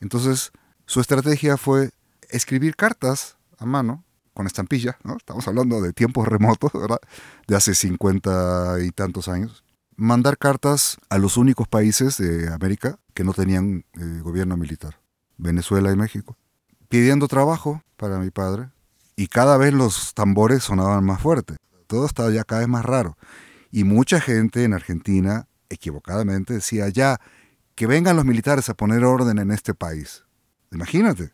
Entonces, 0.00 0.52
su 0.86 1.00
estrategia 1.00 1.56
fue 1.56 1.90
escribir 2.30 2.76
cartas 2.76 3.36
a 3.58 3.66
mano, 3.66 4.04
con 4.34 4.46
estampilla, 4.46 4.98
¿no? 5.02 5.16
Estamos 5.16 5.48
hablando 5.48 5.80
de 5.80 5.92
tiempos 5.92 6.28
remotos. 6.28 6.70
De 7.46 7.56
hace 7.56 7.74
cincuenta 7.74 8.76
y 8.80 8.90
tantos 8.92 9.28
años. 9.28 9.64
Mandar 9.96 10.38
cartas 10.38 10.98
a 11.08 11.18
los 11.18 11.36
únicos 11.36 11.66
países 11.66 12.18
de 12.18 12.52
América 12.52 12.98
que 13.14 13.24
no 13.24 13.34
tenían 13.34 13.84
eh, 13.94 14.20
gobierno 14.22 14.56
militar, 14.56 15.00
Venezuela 15.36 15.90
y 15.90 15.96
México 15.96 16.36
pidiendo 16.88 17.28
trabajo 17.28 17.82
para 17.96 18.18
mi 18.18 18.30
padre 18.30 18.70
y 19.16 19.28
cada 19.28 19.56
vez 19.56 19.72
los 19.72 20.14
tambores 20.14 20.64
sonaban 20.64 21.04
más 21.04 21.20
fuerte. 21.20 21.56
Todo 21.86 22.06
estaba 22.06 22.30
ya 22.30 22.44
cada 22.44 22.60
vez 22.60 22.68
más 22.68 22.84
raro. 22.84 23.16
Y 23.70 23.84
mucha 23.84 24.20
gente 24.20 24.64
en 24.64 24.72
Argentina, 24.74 25.46
equivocadamente, 25.68 26.54
decía 26.54 26.88
ya 26.88 27.20
que 27.74 27.86
vengan 27.86 28.16
los 28.16 28.24
militares 28.24 28.68
a 28.68 28.74
poner 28.74 29.04
orden 29.04 29.38
en 29.38 29.50
este 29.50 29.74
país. 29.74 30.24
Imagínate. 30.72 31.32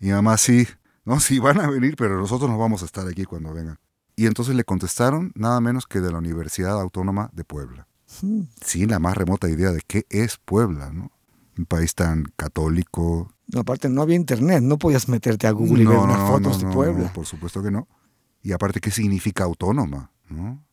Y 0.00 0.06
mi 0.06 0.12
mamá 0.12 0.36
sí, 0.36 0.66
No, 1.04 1.20
sí 1.20 1.38
van 1.38 1.60
a 1.60 1.68
venir, 1.68 1.96
pero 1.96 2.18
nosotros 2.18 2.48
no 2.50 2.56
vamos 2.58 2.82
a 2.82 2.86
estar 2.86 3.06
aquí 3.06 3.24
cuando 3.24 3.52
vengan. 3.52 3.78
Y 4.16 4.26
entonces 4.26 4.54
le 4.54 4.64
contestaron 4.64 5.32
nada 5.34 5.60
menos 5.60 5.86
que 5.86 6.00
de 6.00 6.10
la 6.12 6.18
Universidad 6.18 6.80
Autónoma 6.80 7.30
de 7.34 7.44
Puebla. 7.44 7.88
Hmm. 8.22 8.42
Sin 8.64 8.90
la 8.90 8.98
más 8.98 9.16
remota 9.16 9.48
idea 9.48 9.70
de 9.72 9.82
qué 9.86 10.06
es 10.08 10.38
Puebla, 10.38 10.90
¿no? 10.92 11.10
Un 11.58 11.66
país 11.66 11.94
tan 11.94 12.24
católico. 12.36 13.32
No, 13.52 13.60
aparte, 13.60 13.88
no 13.88 14.02
había 14.02 14.16
internet, 14.16 14.62
no 14.62 14.78
podías 14.78 15.08
meterte 15.08 15.46
a 15.46 15.50
Google 15.50 15.82
y 15.82 15.86
ver 15.86 15.96
No, 15.96 16.04
unas 16.04 16.18
no, 16.18 16.26
fotos 16.28 16.52
no, 16.54 16.58
de 16.58 16.64
no, 16.64 16.70
Puebla. 16.72 17.04
no, 17.04 17.12
por 17.12 17.26
supuesto 17.26 17.62
que 17.62 17.70
no. 17.70 17.88
Y 18.42 18.52
aparte, 18.52 18.80
¿qué 18.80 18.90
significa 18.90 19.44
autónoma? 19.44 20.10
¿no? 20.28 20.64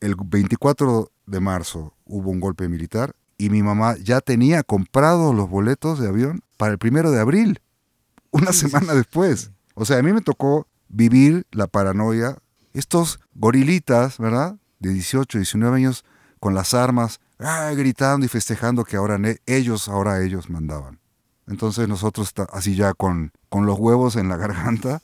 El 0.00 0.14
24 0.16 1.10
de 1.26 1.40
marzo 1.40 1.94
hubo 2.04 2.30
un 2.30 2.40
golpe 2.40 2.68
militar 2.68 3.14
y 3.36 3.50
mi 3.50 3.62
mamá 3.62 3.96
ya 3.96 4.20
tenía 4.20 4.62
comprados 4.62 5.34
los 5.34 5.48
boletos 5.48 5.98
de 5.98 6.08
avión 6.08 6.42
para 6.56 6.72
el 6.72 6.78
primero 6.78 7.10
de 7.10 7.20
abril, 7.20 7.60
una 8.30 8.52
Sí, 8.52 8.68
semana 8.68 8.92
sí, 8.92 8.98
después. 8.98 9.50
O 9.74 9.84
sea, 9.84 9.98
a 9.98 10.02
mí 10.02 10.12
me 10.12 10.20
tocó 10.20 10.66
vivir 10.88 11.46
la 11.52 11.66
paranoia. 11.66 12.38
Estos 12.72 13.20
gorilitas, 13.34 14.18
¿verdad? 14.18 14.56
De 14.80 14.90
18, 14.90 15.38
19 15.38 15.76
años, 15.76 16.04
con 16.40 16.54
las 16.54 16.74
armas, 16.74 17.20
ah, 17.38 17.72
gritando 17.76 18.26
y 18.26 18.28
festejando 18.28 18.84
que 18.84 18.96
ahora 18.96 19.18
ellos, 19.46 19.88
ahora 19.88 20.22
ellos 20.22 20.50
mandaban. 20.50 21.00
Entonces 21.46 21.88
nosotros, 21.88 22.32
así 22.52 22.74
ya 22.74 22.92
con, 22.94 23.32
con 23.48 23.66
los 23.66 23.78
huevos 23.78 24.16
en 24.16 24.28
la 24.28 24.36
garganta, 24.44 25.00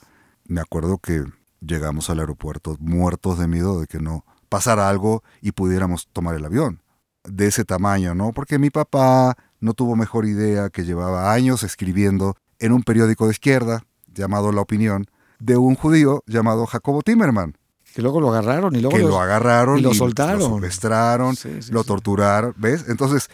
me 0.46 0.60
acuerdo 0.60 0.98
que 0.98 1.24
llegamos 1.60 2.10
al 2.10 2.20
aeropuerto 2.20 2.76
muertos 2.80 3.38
de 3.38 3.48
miedo 3.48 3.80
de 3.80 3.86
que 3.86 3.98
no 3.98 4.24
pasara 4.44 4.88
algo 4.88 5.22
y 5.40 5.52
pudiéramos 5.52 6.08
tomar 6.12 6.34
el 6.36 6.44
avión. 6.44 6.80
De 7.24 7.46
ese 7.46 7.64
tamaño, 7.64 8.14
¿no? 8.14 8.32
Porque 8.32 8.58
mi 8.58 8.70
papá 8.70 9.36
no 9.60 9.72
tuvo 9.74 9.96
mejor 9.96 10.26
idea 10.26 10.68
que 10.70 10.84
llevaba 10.84 11.32
años 11.32 11.62
escribiendo 11.62 12.36
en 12.58 12.72
un 12.72 12.82
periódico 12.82 13.26
de 13.26 13.32
izquierda 13.32 13.84
llamado 14.06 14.52
La 14.52 14.60
Opinión 14.60 15.06
de 15.38 15.56
un 15.56 15.74
judío 15.74 16.22
llamado 16.26 16.66
Jacobo 16.66 17.02
Timerman, 17.02 17.56
Que 17.94 18.02
luego 18.02 18.20
lo 18.20 18.28
agarraron 18.30 18.74
y 18.76 18.80
luego 18.80 18.96
que 18.96 19.02
los- 19.02 19.10
lo 19.10 19.20
agarraron 19.20 19.78
y 19.78 19.82
lo 19.82 19.94
soltaron. 19.94 20.38
lo 20.40 20.54
secuestraron, 20.56 21.36
Sí, 21.36 21.62
sí, 21.62 21.72
lo 21.72 21.82
sí. 21.82 21.86
torturaron, 21.88 22.52
¿ves? 22.56 22.84
Entonces, 22.88 23.30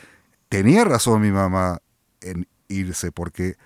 tenía 0.49 0.85
razón 0.85 1.21
mi 1.23 1.31
mamá 1.31 1.79
en 2.21 2.47
irse 2.69 3.11
porque 3.13 3.57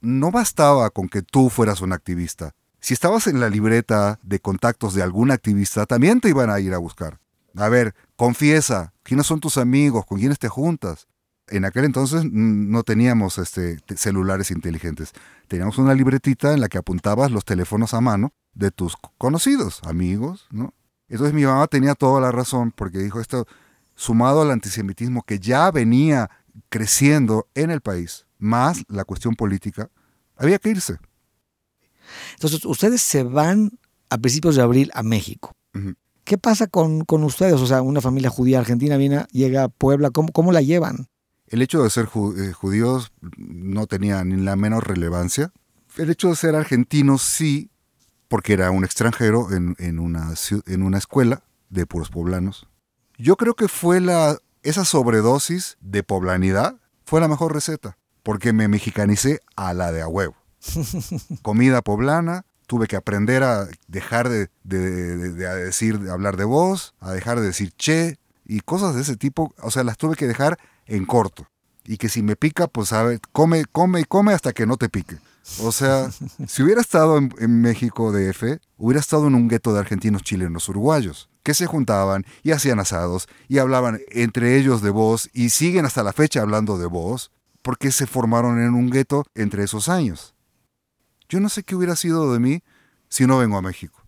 no 0.00 0.30
bastaba 0.30 0.90
con 0.90 1.08
que 1.08 1.22
tú 1.22 1.50
fueras 1.50 1.80
un 1.80 1.92
activista. 1.92 2.54
Si 2.80 2.94
estabas 2.94 3.26
en 3.26 3.40
la 3.40 3.48
libreta 3.50 4.18
de 4.22 4.40
contactos 4.40 4.94
de 4.94 5.02
algún 5.02 5.30
activista, 5.30 5.86
también 5.86 6.20
te 6.20 6.28
iban 6.28 6.50
a 6.50 6.60
ir 6.60 6.74
a 6.74 6.78
buscar. 6.78 7.18
A 7.56 7.68
ver, 7.68 7.94
confiesa, 8.16 8.92
¿quiénes 9.02 9.26
son 9.26 9.40
tus 9.40 9.58
amigos? 9.58 10.06
¿Con 10.06 10.18
quiénes 10.18 10.38
te 10.38 10.48
juntas? 10.48 11.08
En 11.48 11.64
aquel 11.64 11.84
entonces 11.86 12.24
no 12.30 12.82
teníamos 12.82 13.38
este, 13.38 13.76
te- 13.78 13.96
celulares 13.96 14.50
inteligentes. 14.50 15.12
Teníamos 15.48 15.78
una 15.78 15.94
libretita 15.94 16.52
en 16.52 16.60
la 16.60 16.68
que 16.68 16.78
apuntabas 16.78 17.30
los 17.30 17.44
teléfonos 17.44 17.94
a 17.94 18.00
mano 18.00 18.32
de 18.54 18.70
tus 18.70 18.96
conocidos, 19.16 19.80
amigos, 19.84 20.46
¿no? 20.50 20.74
Entonces 21.08 21.34
mi 21.34 21.44
mamá 21.44 21.66
tenía 21.66 21.94
toda 21.94 22.20
la 22.20 22.30
razón 22.30 22.70
porque 22.70 22.98
dijo 22.98 23.18
esto, 23.20 23.46
sumado 23.94 24.42
al 24.42 24.50
antisemitismo 24.50 25.22
que 25.22 25.38
ya 25.38 25.70
venía 25.70 26.30
creciendo 26.68 27.48
en 27.54 27.70
el 27.70 27.80
país, 27.80 28.26
más 28.38 28.84
la 28.88 29.04
cuestión 29.04 29.34
política, 29.34 29.90
había 30.36 30.58
que 30.58 30.68
irse. 30.70 30.98
Entonces, 32.34 32.64
ustedes 32.64 33.02
se 33.02 33.22
van 33.22 33.78
a 34.10 34.18
principios 34.18 34.56
de 34.56 34.62
abril 34.62 34.90
a 34.94 35.02
México. 35.02 35.52
¿Qué 36.24 36.36
pasa 36.36 36.66
con, 36.66 37.04
con 37.04 37.24
ustedes? 37.24 37.54
O 37.54 37.66
sea, 37.66 37.82
una 37.82 38.00
familia 38.00 38.30
judía 38.30 38.58
argentina 38.58 38.96
viene, 38.96 39.24
llega 39.32 39.64
a 39.64 39.68
Puebla, 39.68 40.10
¿cómo, 40.10 40.30
cómo 40.32 40.52
la 40.52 40.60
llevan? 40.60 41.08
El 41.46 41.62
hecho 41.62 41.82
de 41.82 41.90
ser 41.90 42.04
eh, 42.04 42.52
judíos 42.52 43.12
no 43.38 43.86
tenía 43.86 44.22
ni 44.24 44.36
la 44.36 44.56
menor 44.56 44.86
relevancia. 44.86 45.52
El 45.96 46.10
hecho 46.10 46.28
de 46.28 46.36
ser 46.36 46.54
argentinos 46.54 47.22
sí, 47.22 47.70
porque 48.28 48.52
era 48.52 48.70
un 48.70 48.84
extranjero 48.84 49.52
en, 49.52 49.74
en 49.78 49.98
una, 49.98 50.34
en 50.66 50.82
una 50.82 50.98
escuela 50.98 51.42
de 51.70 51.86
puros 51.86 52.10
poblanos. 52.10 52.66
Yo 53.16 53.36
creo 53.36 53.54
que 53.54 53.68
fue 53.68 54.00
la, 54.00 54.38
esa 54.62 54.84
sobredosis 54.84 55.78
de 55.80 56.02
poblanidad 56.02 56.76
fue 57.04 57.20
la 57.20 57.28
mejor 57.28 57.54
receta, 57.54 57.96
porque 58.22 58.52
me 58.52 58.68
mexicanicé 58.68 59.40
a 59.56 59.72
la 59.72 59.92
de 59.92 60.02
a 60.02 60.08
huevo. 60.08 60.36
Comida 61.42 61.82
poblana, 61.82 62.44
tuve 62.66 62.86
que 62.86 62.96
aprender 62.96 63.42
a 63.42 63.66
dejar 63.86 64.28
de, 64.28 64.50
de- 64.64 65.16
de- 65.16 65.32
de 65.32 65.64
decir, 65.64 65.98
de 66.00 66.10
hablar 66.10 66.36
de 66.36 66.44
vos, 66.44 66.94
a 67.00 67.12
dejar 67.12 67.40
de 67.40 67.46
decir 67.46 67.72
che 67.76 68.18
y 68.44 68.60
cosas 68.60 68.94
de 68.94 69.02
ese 69.02 69.16
tipo. 69.16 69.52
O 69.62 69.70
sea, 69.70 69.84
las 69.84 69.96
tuve 69.98 70.16
que 70.16 70.26
dejar 70.26 70.58
en 70.86 71.04
corto. 71.06 71.46
Y 71.84 71.96
que 71.96 72.08
si 72.10 72.22
me 72.22 72.36
pica, 72.36 72.66
pues 72.66 72.90
ver, 72.90 73.20
come, 73.32 73.64
come 73.72 74.00
y 74.00 74.04
come 74.04 74.34
hasta 74.34 74.52
que 74.52 74.66
no 74.66 74.76
te 74.76 74.88
pique. 74.90 75.16
O 75.60 75.72
sea, 75.72 76.10
si 76.46 76.62
hubiera 76.62 76.80
estado 76.82 77.16
en, 77.16 77.32
en 77.38 77.60
México 77.62 78.12
DF, 78.12 78.58
hubiera 78.76 79.00
estado 79.00 79.26
en 79.26 79.34
un 79.34 79.48
gueto 79.48 79.72
de 79.72 79.80
argentinos, 79.80 80.22
chilenos, 80.22 80.68
uruguayos, 80.68 81.30
que 81.42 81.54
se 81.54 81.64
juntaban 81.66 82.26
y 82.42 82.50
hacían 82.50 82.78
asados 82.80 83.26
y 83.48 83.56
hablaban 83.58 84.00
entre 84.10 84.58
ellos 84.58 84.82
de 84.82 84.90
vos 84.90 85.30
y 85.32 85.48
siguen 85.48 85.86
hasta 85.86 86.02
la 86.02 86.12
fecha 86.12 86.42
hablando 86.42 86.76
de 86.76 86.84
vos, 86.86 87.30
porque 87.62 87.90
se 87.90 88.06
formaron 88.06 88.60
en 88.60 88.74
un 88.74 88.90
gueto 88.90 89.24
entre 89.34 89.64
esos 89.64 89.88
años. 89.88 90.34
Yo 91.28 91.40
no 91.40 91.48
sé 91.48 91.62
qué 91.62 91.76
hubiera 91.76 91.96
sido 91.96 92.32
de 92.32 92.40
mí 92.40 92.62
si 93.08 93.26
no 93.26 93.38
vengo 93.38 93.58
a 93.58 93.62
México. 93.62 94.02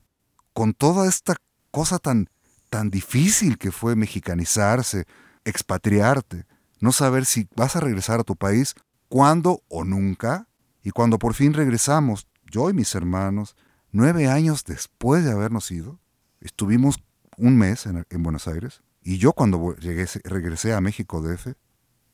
Con 0.52 0.74
toda 0.74 1.08
esta 1.08 1.36
cosa 1.70 1.98
tan, 1.98 2.28
tan 2.70 2.90
difícil 2.90 3.58
que 3.58 3.72
fue 3.72 3.96
mexicanizarse, 3.96 5.06
expatriarte, 5.44 6.46
no 6.80 6.92
saber 6.92 7.26
si 7.26 7.48
vas 7.54 7.76
a 7.76 7.80
regresar 7.80 8.20
a 8.20 8.24
tu 8.24 8.36
país, 8.36 8.74
cuándo 9.08 9.62
o 9.68 9.84
nunca, 9.84 10.48
y 10.82 10.90
cuando 10.90 11.18
por 11.18 11.34
fin 11.34 11.52
regresamos, 11.52 12.26
yo 12.50 12.70
y 12.70 12.72
mis 12.72 12.94
hermanos, 12.94 13.56
nueve 13.92 14.28
años 14.28 14.64
después 14.64 15.24
de 15.24 15.32
habernos 15.32 15.70
ido, 15.70 16.00
estuvimos 16.40 17.02
un 17.36 17.58
mes 17.58 17.86
en, 17.86 18.06
en 18.08 18.22
Buenos 18.22 18.48
Aires, 18.48 18.82
y 19.02 19.18
yo 19.18 19.32
cuando 19.32 19.76
llegué, 19.76 20.06
regresé 20.24 20.72
a 20.72 20.80
México 20.80 21.20
DF, 21.20 21.54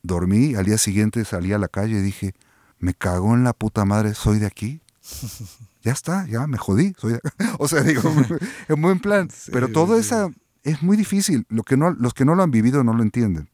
dormí, 0.02 0.54
al 0.54 0.64
día 0.64 0.78
siguiente 0.78 1.24
salí 1.24 1.52
a 1.52 1.58
la 1.58 1.68
calle 1.68 1.98
y 1.98 2.02
dije, 2.02 2.34
me 2.78 2.94
cagó 2.94 3.34
en 3.34 3.44
la 3.44 3.52
puta 3.52 3.84
madre, 3.84 4.14
soy 4.14 4.38
de 4.38 4.46
aquí. 4.46 4.82
Ya 5.82 5.92
está, 5.92 6.26
ya 6.26 6.46
me 6.48 6.58
jodí. 6.58 6.94
Soy 6.98 7.12
de 7.12 7.18
acá". 7.18 7.32
O 7.58 7.68
sea, 7.68 7.82
digo, 7.82 8.02
en 8.68 8.82
buen 8.82 8.98
plan. 8.98 9.28
Pero 9.52 9.68
todo 9.68 9.94
sí. 9.94 10.00
esa 10.00 10.30
es 10.64 10.82
muy 10.82 10.96
difícil. 10.96 11.46
Lo 11.48 11.62
que 11.62 11.76
no, 11.76 11.90
los 11.92 12.12
que 12.12 12.24
no 12.24 12.34
lo 12.34 12.42
han 12.42 12.50
vivido 12.50 12.82
no 12.82 12.92
lo 12.92 13.02
entienden. 13.02 13.48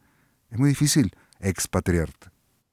Es 0.50 0.58
muy 0.58 0.68
difícil 0.70 1.12
expatriarte. 1.40 2.28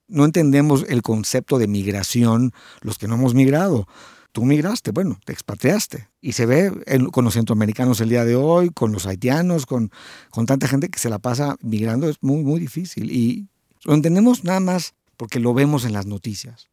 No 0.08 0.26
entendemos 0.26 0.86
el 0.88 1.02
concepto 1.02 1.60
de 1.60 1.68
migración 1.68 2.52
los 2.82 2.98
que 2.98 3.08
no 3.08 3.16
hemos 3.16 3.34
migrado. 3.34 3.86
Tú 4.32 4.46
migraste, 4.46 4.92
bueno, 4.92 5.20
te 5.26 5.34
expatriaste. 5.34 6.08
Y 6.22 6.32
se 6.34 6.46
ve 6.46 6.72
en- 6.86 7.08
con 7.08 7.26
los 7.26 7.34
centroamericanos 7.34 8.00
el 8.00 8.10
día 8.10 8.24
de 8.26 8.36
hoy, 8.36 8.70
con 8.70 8.92
los 8.92 9.06
haitianos, 9.08 9.66
con, 9.66 9.92
con 10.30 10.46
tanta 10.46 10.68
gente 10.68 10.90
que 10.90 11.00
se 11.00 11.10
la 11.10 11.20
pasa 11.20 11.58
migrando. 11.62 12.08
Es 12.08 12.18
muy, 12.22 12.44
muy 12.44 12.60
difícil. 12.60 13.12
Y 13.12 13.50
lo 13.84 13.94
entendemos 13.94 14.44
nada 14.46 14.60
más 14.62 14.94
porque 15.18 15.40
lo 15.40 15.54
vemos 15.54 15.84
en 15.84 15.94
las 15.94 16.06
noticias. 16.06 16.70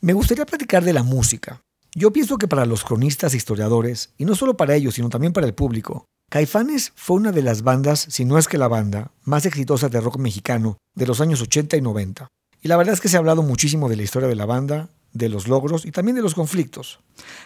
Me 0.00 0.12
gustaría 0.12 0.46
platicar 0.46 0.84
de 0.84 0.92
la 0.92 1.02
música. 1.02 1.60
Yo 1.92 2.12
pienso 2.12 2.38
que 2.38 2.46
para 2.46 2.66
los 2.66 2.84
cronistas 2.84 3.34
e 3.34 3.36
historiadores, 3.36 4.10
y 4.16 4.26
no 4.26 4.36
solo 4.36 4.56
para 4.56 4.76
ellos, 4.76 4.94
sino 4.94 5.08
también 5.08 5.32
para 5.32 5.48
el 5.48 5.54
público, 5.54 6.04
Caifanes 6.30 6.92
fue 6.94 7.16
una 7.16 7.32
de 7.32 7.42
las 7.42 7.62
bandas, 7.62 8.06
si 8.08 8.24
no 8.24 8.38
es 8.38 8.46
que 8.46 8.58
la 8.58 8.68
banda, 8.68 9.10
más 9.24 9.44
exitosa 9.44 9.88
de 9.88 10.00
rock 10.00 10.18
mexicano 10.18 10.78
de 10.94 11.06
los 11.08 11.20
años 11.20 11.42
80 11.42 11.76
y 11.78 11.80
90. 11.80 12.28
Y 12.62 12.68
la 12.68 12.76
verdad 12.76 12.94
es 12.94 13.00
que 13.00 13.08
se 13.08 13.16
ha 13.16 13.18
hablado 13.18 13.42
muchísimo 13.42 13.88
de 13.88 13.96
la 13.96 14.04
historia 14.04 14.28
de 14.28 14.36
la 14.36 14.46
banda, 14.46 14.88
de 15.12 15.28
los 15.28 15.48
logros 15.48 15.84
y 15.84 15.90
también 15.90 16.14
de 16.14 16.22
los 16.22 16.34
conflictos. 16.34 17.00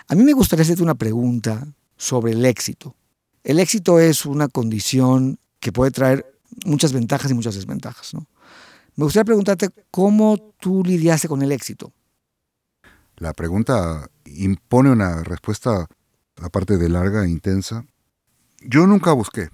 A 0.09 0.15
mí 0.15 0.23
me 0.23 0.35
gustaría 0.35 0.65
hacerte 0.65 0.83
una 0.83 0.97
pregunta 0.97 1.67
sobre 1.97 2.33
el 2.33 2.45
éxito. 2.45 2.97
El 3.45 3.61
éxito 3.61 3.99
es 3.99 4.27
una 4.27 4.49
condición 4.49 5.39
que 5.59 5.73
puede 5.73 5.91
traer 5.91 6.39
muchas 6.67 6.93
ventajas 6.93 7.31
y 7.31 7.35
muchas 7.35 7.55
desventajas. 7.55 8.13
¿no? 8.13 8.27
Me 8.97 9.05
gustaría 9.05 9.25
preguntarte 9.25 9.71
cómo 9.91 10.55
tú 10.61 10.83
lidiaste 10.85 11.29
con 11.29 11.41
el 11.41 11.53
éxito. 11.53 11.95
La 13.23 13.35
pregunta 13.35 14.11
impone 14.25 14.91
una 14.91 15.23
respuesta, 15.23 15.87
aparte 16.41 16.77
de 16.77 16.89
larga 16.89 17.25
e 17.25 17.29
intensa. 17.29 17.87
Yo 18.63 18.85
nunca 18.89 19.13
busqué 19.13 19.49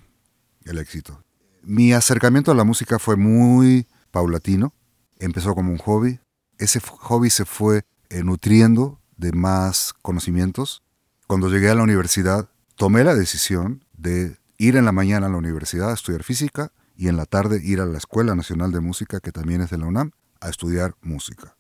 el 0.65 0.79
éxito. 0.79 1.23
Mi 1.61 1.93
acercamiento 1.93 2.51
a 2.51 2.55
la 2.55 2.65
música 2.65 2.99
fue 2.99 3.17
muy 3.17 3.87
paulatino. 4.11 4.73
Empezó 5.19 5.55
como 5.55 5.71
un 5.71 5.77
hobby. 5.77 6.19
Ese 6.57 6.81
hobby 6.81 7.29
se 7.29 7.45
fue 7.45 7.83
eh, 8.09 8.23
nutriendo 8.23 9.03
de 9.19 9.33
más 9.33 9.93
conocimientos. 10.01 10.83
Cuando 11.27 11.51
llegué 11.51 11.69
a 11.69 11.75
la 11.75 11.83
universidad, 11.83 12.49
tomé 12.75 13.05
la 13.05 13.15
decisión 13.15 13.85
de 13.93 14.39
ir 14.57 14.77
en 14.77 14.87
la 14.87 14.93
mañana 14.93 15.27
a 15.27 15.31
la 15.31 15.37
universidad 15.37 15.91
a 15.91 15.95
estudiar 15.95 16.23
física 16.23 16.73
y 16.97 17.09
en 17.09 17.19
la 17.19 17.27
tarde 17.27 17.61
ir 17.63 17.83
a 17.83 17.87
la 17.87 17.99
Escuela 17.99 18.35
Nacional 18.35 18.73
de 18.73 18.81
Música, 18.81 19.21
que 19.21 19.31
también 19.31 19.61
es 19.61 19.69
de 19.69 19.77
la 19.77 19.85
UNAM, 19.85 20.13
a 20.41 20.49
estudiar 20.49 20.95
música. 21.03 21.55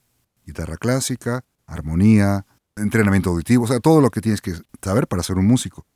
Guitarra 0.46 0.78
clásica, 0.78 1.44
armonía, 1.68 2.44
entrenamiento 2.76 3.30
auditivo, 3.30 3.64
o 3.64 3.66
sea, 3.68 3.78
todo 3.78 4.00
lo 4.00 4.10
que 4.10 4.20
tienes 4.20 4.40
que 4.40 4.54
saber 4.82 5.06
para 5.06 5.22
ser 5.22 5.38
un 5.38 5.46
músico. 5.46 5.86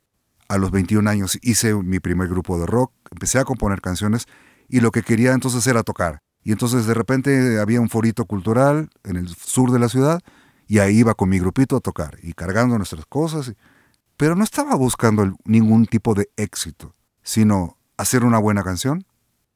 A 0.47 0.57
los 0.57 0.71
21 0.71 1.09
años 1.09 1.37
hice 1.41 1.73
mi 1.73 1.99
primer 1.99 2.29
grupo 2.29 2.57
de 2.57 2.65
rock, 2.65 2.93
empecé 3.11 3.39
a 3.39 3.43
componer 3.43 3.81
canciones 3.81 4.27
y 4.69 4.79
lo 4.79 4.91
que 4.91 5.03
quería 5.03 5.33
entonces 5.33 5.65
era 5.67 5.83
tocar. 5.83 6.21
Y 6.43 6.51
entonces 6.51 6.85
de 6.85 6.93
repente 6.93 7.59
había 7.59 7.81
un 7.81 7.89
forito 7.89 8.25
cultural 8.25 8.89
en 9.03 9.15
el 9.15 9.29
sur 9.29 9.71
de 9.71 9.79
la 9.79 9.87
ciudad 9.89 10.19
Y 10.67 10.79
ahí 10.79 10.99
iba 10.99 11.13
con 11.13 11.29
mi 11.29 11.39
grupito 11.39 11.77
a 11.77 11.79
tocar 11.79 12.17
y 12.21 12.33
cargando 12.33 12.77
nuestras 12.77 13.05
cosas. 13.05 13.53
Pero 14.17 14.35
no 14.35 14.43
estaba 14.43 14.75
buscando 14.75 15.35
ningún 15.45 15.85
tipo 15.85 16.13
de 16.13 16.29
éxito, 16.37 16.95
sino 17.21 17.77
hacer 17.97 18.23
una 18.23 18.37
buena 18.37 18.63
canción, 18.63 19.05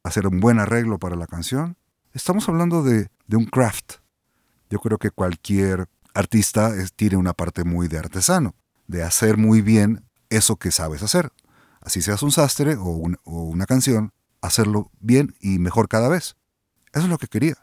hacer 0.03 0.27
un 0.27 0.39
buen 0.39 0.59
arreglo 0.59 0.99
para 0.99 1.15
la 1.15 1.27
canción. 1.27 1.77
Estamos 2.13 2.47
hablando 2.49 2.83
de, 2.83 3.09
un 3.31 3.45
craft. 3.45 3.95
Yo 4.69 4.79
creo 4.79 4.97
que 4.97 5.11
cualquier 5.11 5.87
artista 6.17 6.73
tiene 6.95 7.15
una 7.17 7.33
parte 7.33 7.63
muy 7.63 7.87
de 7.87 7.99
artesano, 7.99 8.55
de 8.87 9.03
hacer 9.03 9.37
muy 9.37 9.61
bien 9.61 10.03
eso 10.29 10.55
que 10.55 10.71
sabes 10.71 11.03
hacer. 11.03 11.31
Así 11.81 12.01
seas 12.01 12.23
un 12.23 12.31
sastre 12.31 12.75
o, 12.75 12.89
una 13.25 13.65
canción, 13.65 14.11
hacerlo 14.41 14.91
bien 14.99 15.35
y 15.39 15.59
mejor 15.59 15.87
cada 15.87 16.09
vez. 16.09 16.35
Eso 16.91 17.03
es 17.03 17.09
lo 17.09 17.17
que 17.17 17.27
quería. 17.27 17.55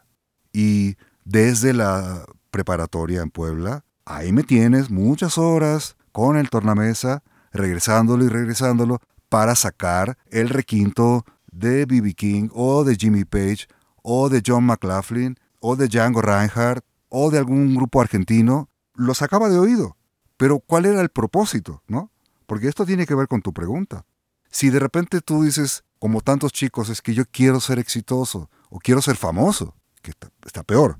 Y 0.53 0.95
desde 1.25 1.73
la 1.73 2.25
preparatoria 2.49 3.21
en 3.21 3.29
Puebla, 3.29 3.83
ahí 4.05 4.31
me 4.31 4.43
tienes 4.43 4.89
muchas 4.89 5.37
horas 5.37 5.97
con 6.11 6.37
el 6.37 6.49
tornamesa, 6.49 7.23
regresándolo 7.51 8.23
y 8.23 8.29
regresándolo 8.29 9.01
para 9.27 9.55
sacar 9.55 10.17
el 10.29 10.49
requinto 10.49 11.25
de 11.51 11.85
B.B. 11.85 12.13
King 12.13 12.49
o 12.53 12.83
de 12.83 12.95
Jimmy 12.95 13.25
Page 13.25 13.67
o 14.01 14.29
de 14.29 14.41
John 14.45 14.63
McLaughlin 14.63 15.37
o 15.59 15.75
de 15.75 15.87
Django 15.87 16.21
Reinhardt 16.21 16.85
o 17.17 17.31
de 17.31 17.37
algún 17.37 17.73
grupo 17.73 18.01
argentino, 18.01 18.67
lo 18.93 19.13
sacaba 19.13 19.47
de 19.47 19.57
oído. 19.57 19.95
Pero 20.35 20.59
¿cuál 20.59 20.85
era 20.85 20.99
el 20.99 21.07
propósito? 21.07 21.81
¿No? 21.87 22.11
Porque 22.45 22.67
esto 22.67 22.85
tiene 22.85 23.05
que 23.05 23.15
ver 23.15 23.29
con 23.29 23.41
tu 23.41 23.53
pregunta. 23.53 24.05
Si 24.51 24.69
de 24.69 24.79
repente 24.79 25.21
tú 25.21 25.43
dices, 25.43 25.85
como 25.97 26.19
tantos 26.19 26.51
chicos, 26.51 26.89
es 26.89 27.01
que 27.01 27.13
yo 27.13 27.23
quiero 27.31 27.61
ser 27.61 27.79
exitoso 27.79 28.49
o 28.69 28.79
quiero 28.79 29.01
ser 29.01 29.15
famoso, 29.15 29.75
que 30.01 30.11
está, 30.43 30.63
peor. 30.63 30.99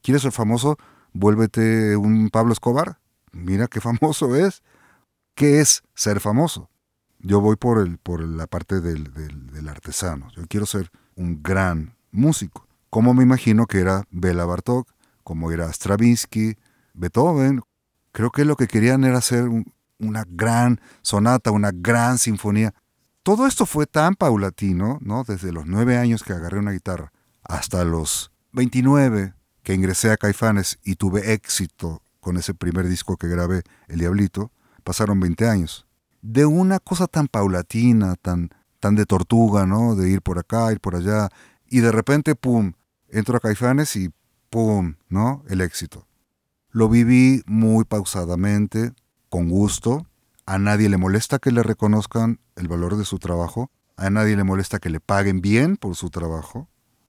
¿Quieres 0.00 0.22
ser 0.22 0.32
famoso? 0.32 0.78
Vuélvete 1.12 1.94
un 1.94 2.30
Pablo 2.30 2.54
Escobar. 2.54 2.98
Mira 3.32 3.66
qué 3.66 3.80
famoso 3.82 4.34
es. 4.36 4.62
¿Qué 5.34 5.60
es 5.60 5.82
ser 5.94 6.20
famoso? 6.20 6.70
Yo 7.18 7.42
voy 7.42 7.56
por, 7.56 7.80
el, 7.80 7.98
por 7.98 8.22
la 8.22 8.46
parte 8.46 8.80
del, 8.80 9.12
del, 9.12 9.68
artesano. 9.68 10.30
Yo 10.34 10.46
quiero 10.48 10.64
ser 10.64 10.90
un 11.16 11.42
gran 11.42 11.96
músico. 12.12 12.66
Como 12.88 13.12
me 13.12 13.24
imagino 13.24 13.66
que 13.66 13.80
era 13.80 14.04
Bela 14.10 14.46
Bartok, 14.46 14.88
como 15.24 15.50
era 15.50 15.72
Stravinsky, 15.72 16.56
Beethoven. 16.92 17.62
Creo 18.12 18.30
que 18.30 18.44
lo 18.44 18.56
que 18.56 18.68
querían 18.68 19.04
era 19.04 19.18
hacer 19.18 19.48
una 19.98 20.24
gran 20.28 20.80
sonata, 21.02 21.50
una 21.50 21.70
gran 21.72 22.18
sinfonía. 22.18 22.72
Todo 23.24 23.46
esto 23.46 23.66
fue 23.66 23.86
tan 23.86 24.14
paulatino, 24.14 24.98
¿no? 25.00 25.24
Desde 25.24 25.50
los 25.50 25.66
nueve 25.66 25.96
años 25.96 26.22
que 26.22 26.34
agarré 26.34 26.58
una 26.58 26.72
guitarra 26.72 27.12
hasta 27.42 27.84
los 27.84 28.30
29 28.52 29.34
que 29.62 29.74
ingresé 29.74 30.12
a 30.12 30.16
Caifanes 30.16 30.78
y 30.84 30.96
tuve 30.96 31.32
éxito 31.32 32.02
con 32.20 32.36
ese 32.36 32.54
primer 32.54 32.86
disco 32.86 33.16
que 33.16 33.28
grabé, 33.28 33.62
El 33.88 33.98
Diablito, 33.98 34.52
pasaron 34.84 35.18
20 35.20 35.48
años 35.48 35.86
de 36.24 36.46
una 36.46 36.80
cosa 36.80 37.06
tan 37.06 37.28
paulatina, 37.28 38.16
tan, 38.16 38.48
tan 38.80 38.94
de 38.94 39.04
tortuga, 39.04 39.66
¿no? 39.66 39.94
De 39.94 40.08
ir 40.08 40.22
por 40.22 40.38
acá, 40.38 40.72
ir 40.72 40.80
por 40.80 40.96
allá, 40.96 41.28
y 41.68 41.80
de 41.80 41.92
repente, 41.92 42.34
¡pum!, 42.34 42.72
entro 43.10 43.36
a 43.36 43.40
Caifanes 43.40 43.94
y 43.96 44.10
¡pum!, 44.54 44.94
¿no? 45.08 45.42
El 45.48 45.60
éxito. 45.60 46.06
Lo 46.70 46.88
viví 46.88 47.42
muy 47.44 47.84
pausadamente, 47.84 48.92
con 49.28 49.48
gusto. 49.48 50.06
A 50.46 50.58
nadie 50.58 50.88
le 50.88 50.96
molesta 50.96 51.40
que 51.40 51.50
le 51.50 51.64
reconozcan 51.64 52.38
el 52.54 52.68
valor 52.68 52.96
de 52.96 53.04
su 53.04 53.18
trabajo. 53.18 53.72
A 53.96 54.10
nadie 54.10 54.36
le 54.36 54.44
molesta 54.44 54.78
que 54.78 54.90
le 54.90 55.00
paguen 55.00 55.40
bien 55.40 55.76
por 55.76 55.96
su 55.96 56.08
trabajo. 56.08 56.68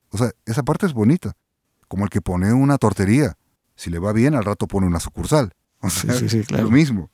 O 0.10 0.18
sea, 0.18 0.32
esa 0.48 0.64
parte 0.64 0.88
es 0.88 0.94
bonita. 0.94 1.34
Como 1.88 2.06
el 2.06 2.10
que 2.10 2.20
pone 2.20 2.52
una 2.52 2.80
tortería. 2.80 3.38
Si 3.76 3.92
le 3.92 4.00
va 4.00 4.12
bien, 4.12 4.34
al 4.34 4.44
rato 4.44 4.66
pone 4.66 4.88
una 4.88 5.00
sucursal. 5.00 5.52
O 5.82 5.92
sea, 5.92 6.16
lo 6.64 6.72
mismo. 6.72 7.12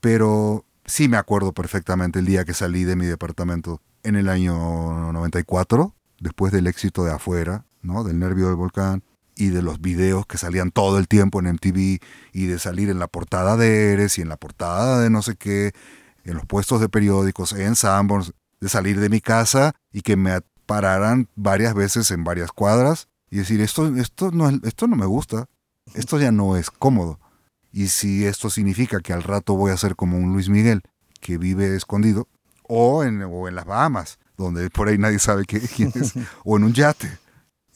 Pero 0.00 0.64
sí 0.86 1.06
me 1.06 1.18
acuerdo 1.18 1.52
perfectamente 1.52 2.18
el 2.18 2.24
día 2.24 2.44
que 2.44 2.52
salí 2.52 2.82
de 2.82 2.96
mi 2.96 3.06
departamento 3.06 3.80
en 4.02 4.16
el 4.16 4.28
año 4.28 5.12
94, 5.12 5.94
después 6.18 6.50
del 6.50 6.66
éxito 6.66 7.04
de 7.04 7.12
afuera, 7.12 7.64
¿no? 7.80 8.02
Del 8.02 8.18
nervio 8.18 8.48
del 8.48 8.56
volcán 8.56 9.04
y 9.42 9.48
de 9.48 9.60
los 9.60 9.80
videos 9.80 10.24
que 10.24 10.38
salían 10.38 10.70
todo 10.70 10.98
el 10.98 11.08
tiempo 11.08 11.40
en 11.40 11.46
MTV 11.54 11.98
y 12.32 12.46
de 12.46 12.58
salir 12.60 12.90
en 12.90 13.00
la 13.00 13.08
portada 13.08 13.56
de 13.56 13.92
Eres 13.92 14.16
y 14.18 14.22
en 14.22 14.28
la 14.28 14.36
portada 14.36 15.00
de 15.00 15.10
no 15.10 15.20
sé 15.20 15.34
qué, 15.34 15.72
en 16.22 16.34
los 16.34 16.46
puestos 16.46 16.80
de 16.80 16.88
periódicos, 16.88 17.52
en 17.52 17.74
Sanborns, 17.74 18.32
de 18.60 18.68
salir 18.68 19.00
de 19.00 19.08
mi 19.08 19.20
casa 19.20 19.74
y 19.92 20.02
que 20.02 20.16
me 20.16 20.40
pararan 20.66 21.28
varias 21.34 21.74
veces 21.74 22.12
en 22.12 22.22
varias 22.22 22.52
cuadras 22.52 23.08
y 23.30 23.38
decir, 23.38 23.60
esto, 23.60 23.88
esto, 23.96 24.30
no, 24.30 24.48
esto 24.48 24.86
no 24.86 24.94
me 24.94 25.06
gusta, 25.06 25.46
esto 25.94 26.20
ya 26.20 26.30
no 26.30 26.56
es 26.56 26.70
cómodo. 26.70 27.18
Y 27.72 27.88
si 27.88 28.24
esto 28.26 28.48
significa 28.48 29.00
que 29.00 29.12
al 29.12 29.24
rato 29.24 29.56
voy 29.56 29.72
a 29.72 29.76
ser 29.76 29.96
como 29.96 30.18
un 30.18 30.32
Luis 30.32 30.50
Miguel 30.50 30.82
que 31.20 31.36
vive 31.36 31.74
escondido, 31.74 32.28
o 32.62 33.02
en, 33.02 33.22
o 33.22 33.48
en 33.48 33.56
las 33.56 33.64
Bahamas, 33.64 34.20
donde 34.36 34.70
por 34.70 34.86
ahí 34.86 34.98
nadie 34.98 35.18
sabe 35.18 35.46
quién 35.46 35.92
es, 35.96 36.14
o 36.44 36.56
en 36.56 36.64
un 36.64 36.74
yate. 36.74 37.21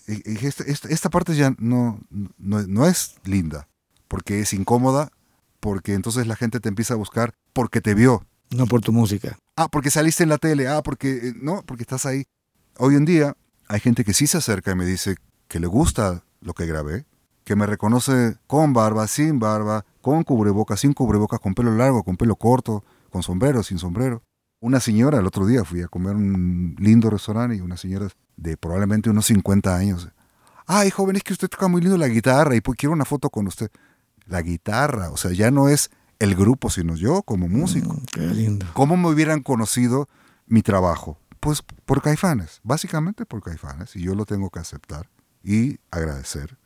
Esta, 0.07 0.89
esta, 0.89 1.11
parte 1.11 1.35
ya 1.35 1.55
no, 1.59 2.01
no, 2.39 2.87
es 2.87 3.17
linda, 3.25 3.69
porque 4.07 4.41
es 4.41 4.53
incómoda, 4.53 5.11
porque 5.59 5.95
entonces 5.95 6.27
la 6.27 6.37
gente 6.37 6.61
te 6.61 6.69
empieza 6.69 6.95
a 6.95 6.97
buscar 6.97 7.35
porque 7.53 7.81
te 7.81 7.95
vio. 7.95 8.25
No 8.51 8.67
por 8.67 8.81
tu 8.81 8.93
música. 8.93 9.37
Ah, 9.57 9.67
porque 9.69 9.91
saliste 9.91 10.23
en 10.23 10.29
la 10.29 10.39
tele, 10.39 10.69
ah, 10.69 10.83
porque, 10.83 11.11
eh, 11.17 11.35
no, 11.41 11.63
porque 11.67 11.83
estás 11.83 12.07
ahí. 12.07 12.27
Hoy 12.79 12.95
en 12.95 13.05
día 13.05 13.37
hay 13.67 13.81
gente 13.81 14.05
que 14.05 14.15
sí 14.15 14.29
se 14.29 14.39
acerca 14.39 14.71
y 14.71 14.77
me 14.77 14.85
dice 14.85 15.17
que 15.49 15.59
le 15.59 15.67
gusta 15.67 16.23
lo 16.41 16.55
que 16.55 16.67
grabé, 16.67 17.07
que 17.43 17.57
me 17.57 17.67
reconoce 17.67 18.37
con 18.47 18.73
barba, 18.73 19.09
sin 19.09 19.41
barba, 19.41 19.85
con 20.01 20.23
cubrebocas, 20.23 20.81
sin 20.81 20.93
cubrebocas, 20.93 21.41
con 21.41 21.55
pelo 21.55 21.75
largo, 21.75 22.05
con 22.05 22.17
pelo 22.17 22.37
corto, 22.37 22.85
con 23.11 23.25
sombrero, 23.25 23.65
sin 23.65 23.79
sombrero. 23.79 24.23
Una 24.61 24.81
señora, 24.81 25.19
el 25.19 25.27
otro 25.27 25.47
día 25.47 25.65
fui 25.65 25.83
a 25.83 25.89
comer 25.89 26.17
un 26.17 26.77
lindo 26.79 27.11
restaurante 27.11 27.57
y 27.57 27.61
una 27.61 27.77
señora 27.77 28.09
de 28.37 28.57
probablemente 28.57 29.11
unos 29.11 29.27
50 29.27 29.77
años. 29.77 30.09
Ay, 30.67 30.91
joven, 30.91 31.17
es 31.17 31.23
que 31.23 31.33
usted 31.33 31.49
toca 31.49 31.69
muy 31.69 31.81
lindo 31.81 31.97
la 31.97 32.09
guitarra 32.09 32.57
y 32.57 32.61
pues 32.61 32.79
quiero 32.79 32.93
una 32.93 33.05
foto 33.05 33.31
con 33.31 33.47
usted. 33.47 33.71
La 34.27 34.43
guitarra, 34.43 35.11
o 35.11 35.17
sea, 35.17 35.33
ya 35.33 35.51
no 35.51 35.69
es 35.69 35.91
el 36.19 36.35
grupo, 36.35 36.71
sino 36.71 36.97
yo 36.97 37.23
como 37.23 37.49
músico. 37.49 37.93
Mm, 37.93 38.05
qué 38.13 38.21
lindo. 38.21 38.67
¿Cómo 38.73 38.97
me 38.97 39.09
hubieran 39.09 39.43
conocido 39.43 40.09
mi 40.47 40.63
trabajo? 40.63 41.19
Pues 41.39 41.63
por 41.63 42.03
Caifanes, 42.03 42.61
básicamente 42.65 43.27
por 43.27 43.43
Caifanes, 43.43 43.95
y 43.95 44.03
yo 44.03 44.15
lo 44.15 44.25
tengo 44.25 44.51
que 44.51 44.59
aceptar 44.59 45.09
y 45.45 45.79
agradecer 45.91 46.59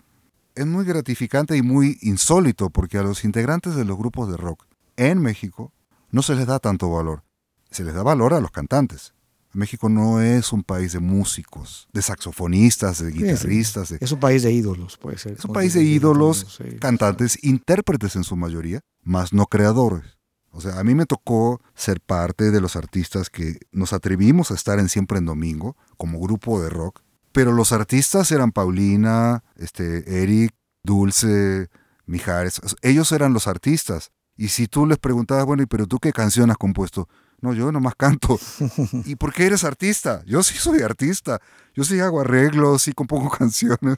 es 0.55 0.66
muy 0.66 0.85
gratificante 0.85 1.57
y 1.57 1.62
muy 1.62 1.98
insólito 2.03 2.70
porque 2.70 2.98
a 2.98 3.03
los 3.03 3.24
integrantes 3.24 3.74
de 3.74 3.85
los 3.85 3.96
grupos 3.96 4.31
de 4.31 4.37
rock 4.37 4.66
en 4.96 5.18
México 5.20 5.72
no 6.11 6.22
se 6.22 6.35
les 6.35 6.46
da 6.46 6.59
tanto 6.59 6.90
valor. 6.90 7.22
Se 7.70 7.85
les 7.85 7.94
da 7.94 8.02
valor 8.02 8.35
a 8.35 8.40
los 8.40 8.50
cantantes. 8.50 9.14
México 9.52 9.88
no 9.88 10.20
es 10.20 10.52
un 10.52 10.62
país 10.62 10.92
de 10.92 11.00
músicos, 11.00 11.88
de 11.92 12.02
saxofonistas, 12.02 13.02
de 13.02 13.11
guitarristas. 13.11 13.90
Es 13.92 14.12
un 14.12 14.20
país 14.20 14.42
de 14.42 14.52
ídolos, 14.52 14.96
puede 14.96 15.18
ser. 15.18 15.33
Es 15.33 15.44
un 15.44 15.52
país 15.52 15.74
de 15.74 15.83
ídolos, 15.83 16.61
cantantes, 16.80 17.42
intérpretes 17.42 18.14
en 18.14 18.24
su 18.24 18.37
mayoría, 18.37 18.80
más 19.02 19.33
no 19.33 19.46
creadores. 19.46 20.18
O 20.52 20.61
sea, 20.61 20.78
a 20.78 20.85
mí 20.85 20.94
me 20.94 21.06
tocó 21.06 21.61
ser 21.74 22.00
parte 22.00 22.50
de 22.50 22.61
los 22.61 22.76
artistas 22.76 23.30
que 23.30 23.59
nos 23.72 23.92
atrevimos 23.92 24.50
a 24.50 24.54
estar 24.54 24.78
en 24.78 24.88
Siempre 24.88 25.18
en 25.18 25.26
Domingo, 25.26 25.76
como 25.96 26.20
grupo 26.20 26.61
de 26.61 26.70
rock, 26.70 27.02
pero 27.33 27.52
los 27.52 27.72
artistas 27.72 28.30
eran 28.33 28.50
Paulina, 28.50 29.44
este, 29.56 30.22
Eric, 30.22 30.54
Dulce, 30.83 31.68
Mijares. 32.06 32.61
Ellos 32.83 33.12
eran 33.12 33.33
los 33.33 33.46
artistas. 33.46 34.11
Y 34.37 34.48
si 34.48 34.66
tú 34.66 34.87
les 34.87 34.98
preguntabas, 34.98 35.44
bueno, 35.44 35.62
¿y 35.62 35.66
pero 35.66 35.87
tú 35.87 35.98
qué 35.98 36.12
canción 36.12 36.50
has 36.50 36.56
compuesto? 36.56 37.09
No, 37.40 37.53
yo 37.55 37.72
nomás 37.72 37.94
canto. 37.96 38.38
¿Y 39.05 39.16
por 39.16 39.33
qué 39.33 39.46
eres 39.46 39.64
artista? 39.64 40.22
Yo 40.26 40.42
sí 40.42 40.57
soy 40.59 40.83
artista. 40.83 41.40
Yo 41.74 41.85
sí 41.85 41.98
hago 42.00 42.20
arreglos, 42.20 42.83
sí 42.83 42.92
compongo 42.92 43.31
canciones. 43.38 43.96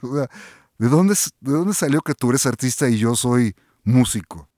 ¿de 0.77 0.89
dónde, 0.89 1.15
¿de 1.39 1.51
dónde 1.51 1.73
salió 1.73 2.01
que 2.01 2.15
tú 2.15 2.29
eres 2.29 2.45
artista 2.45 2.89
y 2.89 2.97
yo 2.97 3.15
soy 3.15 3.55
músico? 3.83 4.49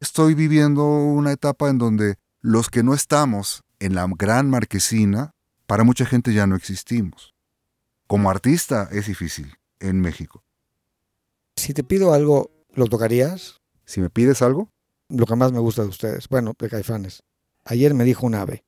Estoy 0.00 0.34
viviendo 0.34 0.84
una 0.84 1.32
etapa 1.32 1.68
en 1.68 1.78
donde 1.78 2.16
los 2.40 2.70
que 2.70 2.82
no 2.82 2.94
estamos 2.94 3.62
en 3.78 3.94
la 3.94 4.06
gran 4.16 4.50
marquesina, 4.50 5.32
para 5.66 5.84
mucha 5.84 6.06
gente 6.06 6.34
ya 6.34 6.46
no 6.46 6.56
existimos 6.56 7.32
como 8.12 8.28
artista 8.28 8.90
es 8.92 9.06
difícil 9.06 9.54
en 9.80 10.02
México. 10.02 10.44
Si 11.56 11.72
te 11.72 11.82
pido 11.82 12.12
algo, 12.12 12.50
¿lo 12.74 12.84
tocarías? 12.84 13.56
Si 13.86 14.02
me 14.02 14.10
pides 14.10 14.42
algo. 14.42 14.68
Lo 15.08 15.24
que 15.24 15.34
más 15.34 15.50
me 15.50 15.60
gusta 15.60 15.80
de 15.80 15.88
ustedes, 15.88 16.28
bueno, 16.28 16.52
de 16.58 16.68
Caifanes. 16.68 17.22
Ayer 17.64 17.94
me 17.94 18.04
dijo 18.04 18.26
un 18.26 18.34
ave. 18.34 18.64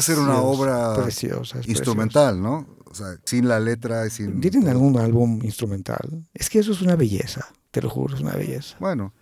Podría 0.00 0.16
ser 0.16 0.18
una 0.18 0.40
obra 0.40 0.94
preciosa, 1.02 1.60
instrumental, 1.66 2.40
¿no? 2.40 2.66
O 2.86 2.94
sea, 2.94 3.16
sin 3.24 3.48
la 3.48 3.60
letra 3.60 4.06
y 4.06 4.10
sin... 4.10 4.40
¿Tienen 4.40 4.68
algún 4.68 4.98
álbum 4.98 5.40
instrumental? 5.44 6.26
Es 6.34 6.50
que 6.50 6.58
eso 6.58 6.72
es 6.72 6.82
una 6.82 6.96
belleza, 6.96 7.46
te 7.70 7.80
lo 7.80 7.88
juro, 7.88 8.16
es 8.16 8.20
una 8.20 8.32
belleza. 8.32 8.76
Bueno, 8.80 9.14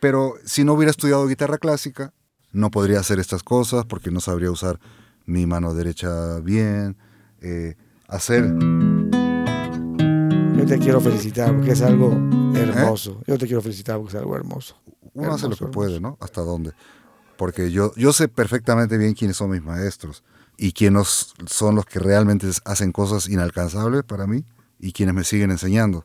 pero 0.00 0.34
si 0.44 0.64
no 0.64 0.74
hubiera 0.74 0.90
estudiado 0.90 1.26
guitarra 1.26 1.58
clásica, 1.58 2.12
no 2.52 2.70
podría 2.70 3.00
hacer 3.00 3.18
estas 3.18 3.42
cosas 3.42 3.84
porque 3.86 4.10
no 4.10 4.20
sabría 4.20 4.50
usar 4.50 4.78
mi 5.24 5.46
mano 5.46 5.74
derecha 5.74 6.38
bien, 6.40 6.96
eh, 7.40 7.76
hacer... 8.08 8.44
Yo 10.56 10.66
te 10.66 10.78
quiero 10.78 11.00
felicitar 11.00 11.54
porque 11.54 11.70
es 11.70 11.82
algo 11.82 12.10
hermoso. 12.54 13.22
Yo 13.26 13.38
te 13.38 13.46
quiero 13.46 13.62
felicitar 13.62 13.96
porque 13.96 14.16
es 14.16 14.20
algo 14.20 14.36
hermoso. 14.36 14.76
Uno 15.14 15.32
hace 15.32 15.42
lo 15.42 15.52
Hermoso, 15.54 15.66
que 15.66 15.72
puede. 15.72 16.00
¿no? 16.00 16.18
Hasta 16.20 16.42
dónde. 16.42 16.72
Porque 17.38 17.70
yo, 17.70 17.94
yo 17.94 18.12
sé 18.12 18.26
perfectamente 18.26 18.98
bien 18.98 19.14
quiénes 19.14 19.36
son 19.36 19.50
mis 19.50 19.62
maestros 19.62 20.24
y 20.56 20.72
quiénes 20.72 21.34
son 21.46 21.76
los 21.76 21.86
que 21.86 22.00
realmente 22.00 22.48
hacen 22.64 22.90
cosas 22.90 23.28
inalcanzables 23.28 24.02
para 24.02 24.26
mí 24.26 24.44
y 24.80 24.92
quienes 24.92 25.14
me 25.14 25.22
siguen 25.22 25.52
enseñando. 25.52 26.04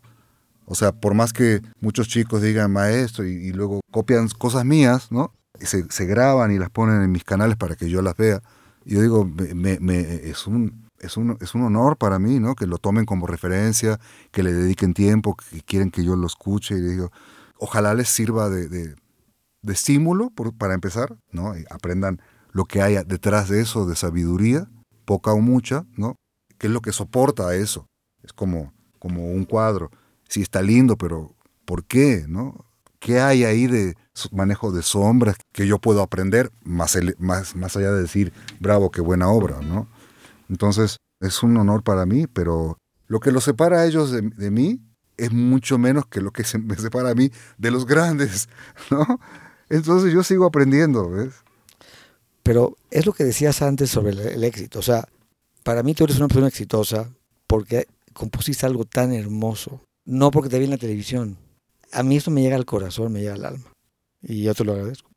O 0.65 0.75
sea, 0.75 0.91
por 0.91 1.15
más 1.15 1.33
que 1.33 1.63
muchos 1.81 2.07
chicos 2.07 2.43
digan 2.43 2.71
maestro 2.71 3.25
y, 3.25 3.51
luego 3.51 3.81
copian 3.89 4.29
cosas 4.29 4.63
mías, 4.63 5.11
¿no? 5.11 5.33
Se, 5.59 5.85
se 5.89 6.05
graban 6.05 6.51
y 6.51 6.59
las 6.59 6.69
ponen 6.69 7.01
en 7.01 7.11
mis 7.11 7.23
canales 7.23 7.57
para 7.57 7.75
que 7.75 7.89
yo 7.89 8.03
las 8.03 8.15
vea. 8.15 8.43
Yo 8.85 9.01
digo, 9.01 9.27
es, 9.39 10.45
un, 10.45 10.87
es, 10.99 11.17
un, 11.17 11.37
es 11.41 11.55
un 11.55 11.63
honor 11.63 11.97
para 11.97 12.19
mí, 12.19 12.39
¿no? 12.39 12.53
Que 12.53 12.67
lo 12.67 12.77
tomen 12.77 13.05
como 13.05 13.25
referencia, 13.25 13.99
que 14.31 14.43
le 14.43 14.53
dediquen 14.53 14.93
tiempo, 14.93 15.35
que 15.35 15.61
quieren 15.61 15.89
que 15.89 16.05
yo 16.05 16.15
lo 16.15 16.27
escuche. 16.27 16.75
Y 16.75 16.81
digo, 16.81 17.11
ojalá 17.57 17.95
les 17.95 18.09
sirva 18.09 18.49
de- 18.49 18.95
de 19.63 19.73
estímulo 19.73 20.30
por- 20.30 20.54
para 20.56 20.73
empezar, 20.76 21.15
¿no? 21.32 21.58
Y 21.58 21.65
aprendan 21.69 22.21
lo 22.52 22.65
que 22.65 22.82
hay 22.82 22.97
detrás 23.06 23.49
de 23.49 23.62
eso, 23.62 23.88
de 23.88 23.95
sabiduría, 23.95 24.69
poca 25.06 25.32
o 25.34 25.39
mucha, 25.39 25.86
¿no? 25.97 26.15
¿Qué 26.60 26.67
es 26.67 26.73
lo 26.73 26.82
que 26.82 26.91
soporta 26.91 27.56
eso? 27.56 27.88
Es 28.23 28.34
como, 28.34 28.73
como 28.99 29.32
un 29.32 29.45
cuadro. 29.45 29.89
Sí, 30.30 30.41
está 30.41 30.62
lindo, 30.62 30.97
pero 30.97 31.36
¿por 31.65 31.84
qué, 31.86 32.26
no? 32.28 32.65
¿Qué 32.99 33.19
hay 33.19 33.43
ahí 33.43 33.67
de 33.67 33.95
manejo 34.32 34.71
de 34.71 34.82
sombras 34.84 35.36
que 35.54 35.67
yo 35.67 35.80
puedo 35.80 36.02
aprender 36.02 36.52
más, 36.63 36.95
ele- 36.95 37.15
más, 37.19 37.56
más 37.56 37.76
allá 37.76 37.91
de 37.91 38.02
decir, 38.02 38.32
bravo, 38.60 38.91
qué 38.91 39.02
buena 39.02 39.28
obra, 39.30 39.60
¿no? 39.62 39.88
Entonces, 40.49 40.97
es 41.21 41.43
un 41.43 41.58
honor 41.58 41.84
para 41.84 42.06
mí, 42.06 42.28
pero 42.28 42.78
lo 43.08 43.19
que 43.19 43.32
los 43.32 43.43
separa 43.45 43.82
a 43.82 43.86
ellos 43.86 44.12
de, 44.12 44.21
de 44.21 44.52
mí 44.52 44.82
es 45.17 45.32
mucho 45.32 45.78
menos 45.78 46.06
que 46.08 46.21
lo 46.21 46.32
que 46.32 46.43
se 46.43 46.58
me 46.60 46.76
separa 46.76 47.12
a 47.12 47.15
mí 47.15 47.32
de 47.58 47.71
los 47.71 47.86
grandes, 47.86 48.49
¿no? 48.91 49.19
Entonces 49.73 50.13
yo 50.13 50.21
sigo 50.21 50.45
aprendiendo, 50.45 51.09
¿ves? 51.09 51.33
Pero 52.43 52.77
es 52.91 53.07
lo 53.07 53.13
que 53.13 53.23
decías 53.23 53.63
antes 53.63 53.89
sobre 53.89 54.12
el, 54.12 54.19
el 54.19 54.43
éxito. 54.43 54.77
O 54.77 54.83
sea, 54.83 55.07
para 55.63 55.81
mí 55.81 55.95
tú 55.95 56.03
eres 56.03 56.17
una 56.17 56.27
persona 56.27 56.47
exitosa 56.47 57.09
porque 57.47 57.88
compusiste 58.13 58.67
algo 58.67 58.86
tan 58.86 59.13
hermoso. 59.13 59.81
No 60.05 60.29
porque 60.29 60.49
te 60.49 60.59
vi 60.59 60.65
en 60.65 60.71
la 60.71 60.77
televisión. 60.77 61.38
A 61.91 62.03
mí 62.03 62.17
esto 62.17 62.29
me 62.29 62.43
llega 62.43 62.55
al 62.55 62.67
corazón, 62.67 63.13
me 63.13 63.21
llega 63.21 63.33
al 63.33 63.45
alma. 63.45 63.73
Y 64.21 64.43
yo 64.43 64.53
te 64.53 64.63
lo 64.63 64.73
agradezco. 64.73 65.09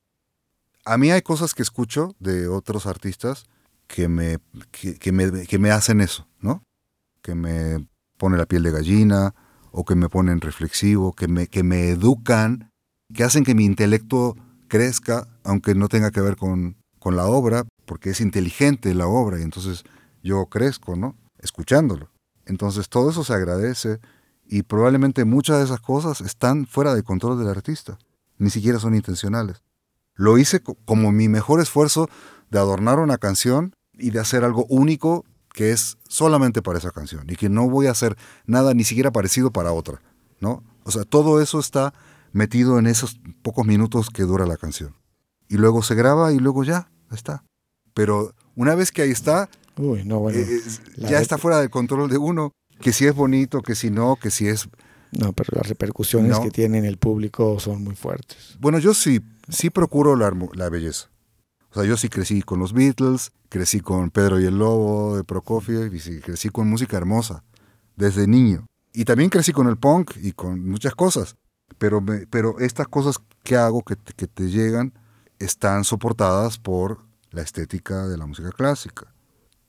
A 0.86 0.96
mí 0.96 1.10
hay 1.10 1.20
cosas 1.20 1.52
que 1.52 1.62
escucho 1.62 2.14
de 2.18 2.48
otros 2.48 2.86
artistas 2.86 3.44
que 3.86 4.08
me, 4.08 4.38
que, 4.70 4.94
que 4.94 5.12
me, 5.12 5.46
que 5.46 5.58
me 5.58 5.70
hacen 5.70 6.00
eso, 6.00 6.26
¿no? 6.40 6.62
Que 7.20 7.34
me 7.34 7.86
pone 8.16 8.38
la 8.38 8.46
piel 8.46 8.62
de 8.62 8.70
gallina 8.70 9.34
o 9.70 9.84
que 9.84 9.96
me 9.96 10.08
ponen 10.08 10.40
reflexivo, 10.40 11.12
que 11.12 11.28
me, 11.28 11.46
que 11.46 11.62
me 11.62 11.90
educan, 11.90 12.70
que 13.12 13.22
hacen 13.22 13.44
que 13.44 13.54
mi 13.54 13.66
intelecto 13.66 14.34
crezca, 14.68 15.26
aunque 15.44 15.74
no 15.74 15.88
tenga 15.88 16.10
que 16.10 16.20
ver 16.20 16.36
con, 16.36 16.76
con 16.98 17.16
la 17.16 17.26
obra, 17.26 17.64
porque 17.84 18.10
es 18.10 18.20
inteligente 18.20 18.94
la 18.94 19.06
obra 19.06 19.38
y 19.38 19.42
entonces 19.42 19.84
yo 20.22 20.46
crezco, 20.46 20.96
¿no? 20.96 21.16
Escuchándolo. 21.38 22.10
Entonces 22.46 22.88
todo 22.88 23.10
eso 23.10 23.24
se 23.24 23.32
agradece 23.34 24.00
y 24.46 24.62
probablemente 24.62 25.24
muchas 25.24 25.58
de 25.58 25.64
esas 25.64 25.80
cosas 25.80 26.20
están 26.20 26.66
fuera 26.66 26.94
de 26.94 27.02
control 27.02 27.38
del 27.38 27.48
artista, 27.48 27.98
ni 28.38 28.50
siquiera 28.50 28.78
son 28.78 28.94
intencionales. 28.94 29.62
Lo 30.14 30.38
hice 30.38 30.60
co- 30.60 30.76
como 30.84 31.12
mi 31.12 31.28
mejor 31.28 31.60
esfuerzo 31.60 32.08
de 32.50 32.58
adornar 32.58 32.98
una 32.98 33.18
canción 33.18 33.74
y 33.92 34.10
de 34.10 34.20
hacer 34.20 34.44
algo 34.44 34.66
único 34.68 35.24
que 35.52 35.72
es 35.72 35.98
solamente 36.08 36.62
para 36.62 36.78
esa 36.78 36.90
canción 36.90 37.24
y 37.28 37.36
que 37.36 37.48
no 37.48 37.68
voy 37.68 37.86
a 37.86 37.90
hacer 37.92 38.16
nada 38.46 38.74
ni 38.74 38.84
siquiera 38.84 39.10
parecido 39.10 39.50
para 39.50 39.72
otra, 39.72 40.00
¿no? 40.40 40.62
O 40.84 40.90
sea, 40.90 41.04
todo 41.04 41.40
eso 41.40 41.58
está 41.58 41.92
metido 42.32 42.78
en 42.78 42.86
esos 42.86 43.20
pocos 43.42 43.66
minutos 43.66 44.10
que 44.10 44.22
dura 44.22 44.46
la 44.46 44.56
canción. 44.56 44.94
Y 45.48 45.56
luego 45.56 45.82
se 45.82 45.94
graba 45.94 46.32
y 46.32 46.38
luego 46.38 46.64
ya, 46.64 46.90
está. 47.12 47.44
Pero 47.94 48.34
una 48.54 48.74
vez 48.74 48.92
que 48.92 49.02
ahí 49.02 49.10
está, 49.10 49.48
Uy, 49.76 50.04
no, 50.04 50.18
bueno. 50.20 50.38
eh, 50.38 50.60
ya 50.96 51.20
está 51.20 51.38
fuera 51.38 51.58
del 51.60 51.70
control 51.70 52.10
de 52.10 52.18
uno, 52.18 52.52
que 52.80 52.92
si 52.92 53.06
es 53.06 53.14
bonito, 53.14 53.62
que 53.62 53.74
si 53.74 53.90
no, 53.90 54.16
que 54.16 54.30
si 54.30 54.48
es... 54.48 54.68
No, 55.12 55.32
pero 55.32 55.50
las 55.56 55.68
repercusiones 55.68 56.32
No. 56.32 56.42
que 56.42 56.50
tiene 56.50 56.78
en 56.78 56.84
el 56.84 56.98
público 56.98 57.58
son 57.60 57.84
muy 57.84 57.94
fuertes. 57.94 58.56
Bueno, 58.60 58.78
yo 58.78 58.92
sí, 58.92 59.20
sí 59.48 59.70
procuro 59.70 60.16
la, 60.16 60.30
la 60.54 60.68
belleza. 60.68 61.08
O 61.70 61.74
sea, 61.74 61.84
yo 61.84 61.96
sí 61.96 62.08
crecí 62.08 62.42
con 62.42 62.58
los 62.58 62.72
Beatles, 62.72 63.32
crecí 63.48 63.80
con 63.80 64.10
Pedro 64.10 64.40
y 64.40 64.46
el 64.46 64.58
Lobo 64.58 65.16
de 65.16 65.24
Prokofiev 65.24 65.94
y 65.94 66.00
sí, 66.00 66.20
crecí 66.20 66.48
con 66.48 66.68
música 66.68 66.96
hermosa 66.96 67.44
desde 67.96 68.26
niño. 68.26 68.66
Y 68.92 69.04
también 69.04 69.30
crecí 69.30 69.52
con 69.52 69.68
el 69.68 69.76
punk 69.76 70.12
y 70.22 70.32
con 70.32 70.68
muchas 70.68 70.94
cosas. 70.94 71.36
Pero, 71.78 72.00
me- 72.00 72.26
pero 72.26 72.58
estas 72.58 72.88
cosas 72.88 73.16
que 73.42 73.56
hago, 73.56 73.82
que 73.82 73.96
te, 73.96 74.12
que 74.14 74.26
te 74.26 74.48
llegan, 74.50 74.92
están 75.38 75.84
soportadas 75.84 76.58
por 76.58 77.00
la 77.30 77.42
estética 77.42 78.06
de 78.06 78.16
la 78.16 78.26
música 78.26 78.50
clásica. 78.50 79.12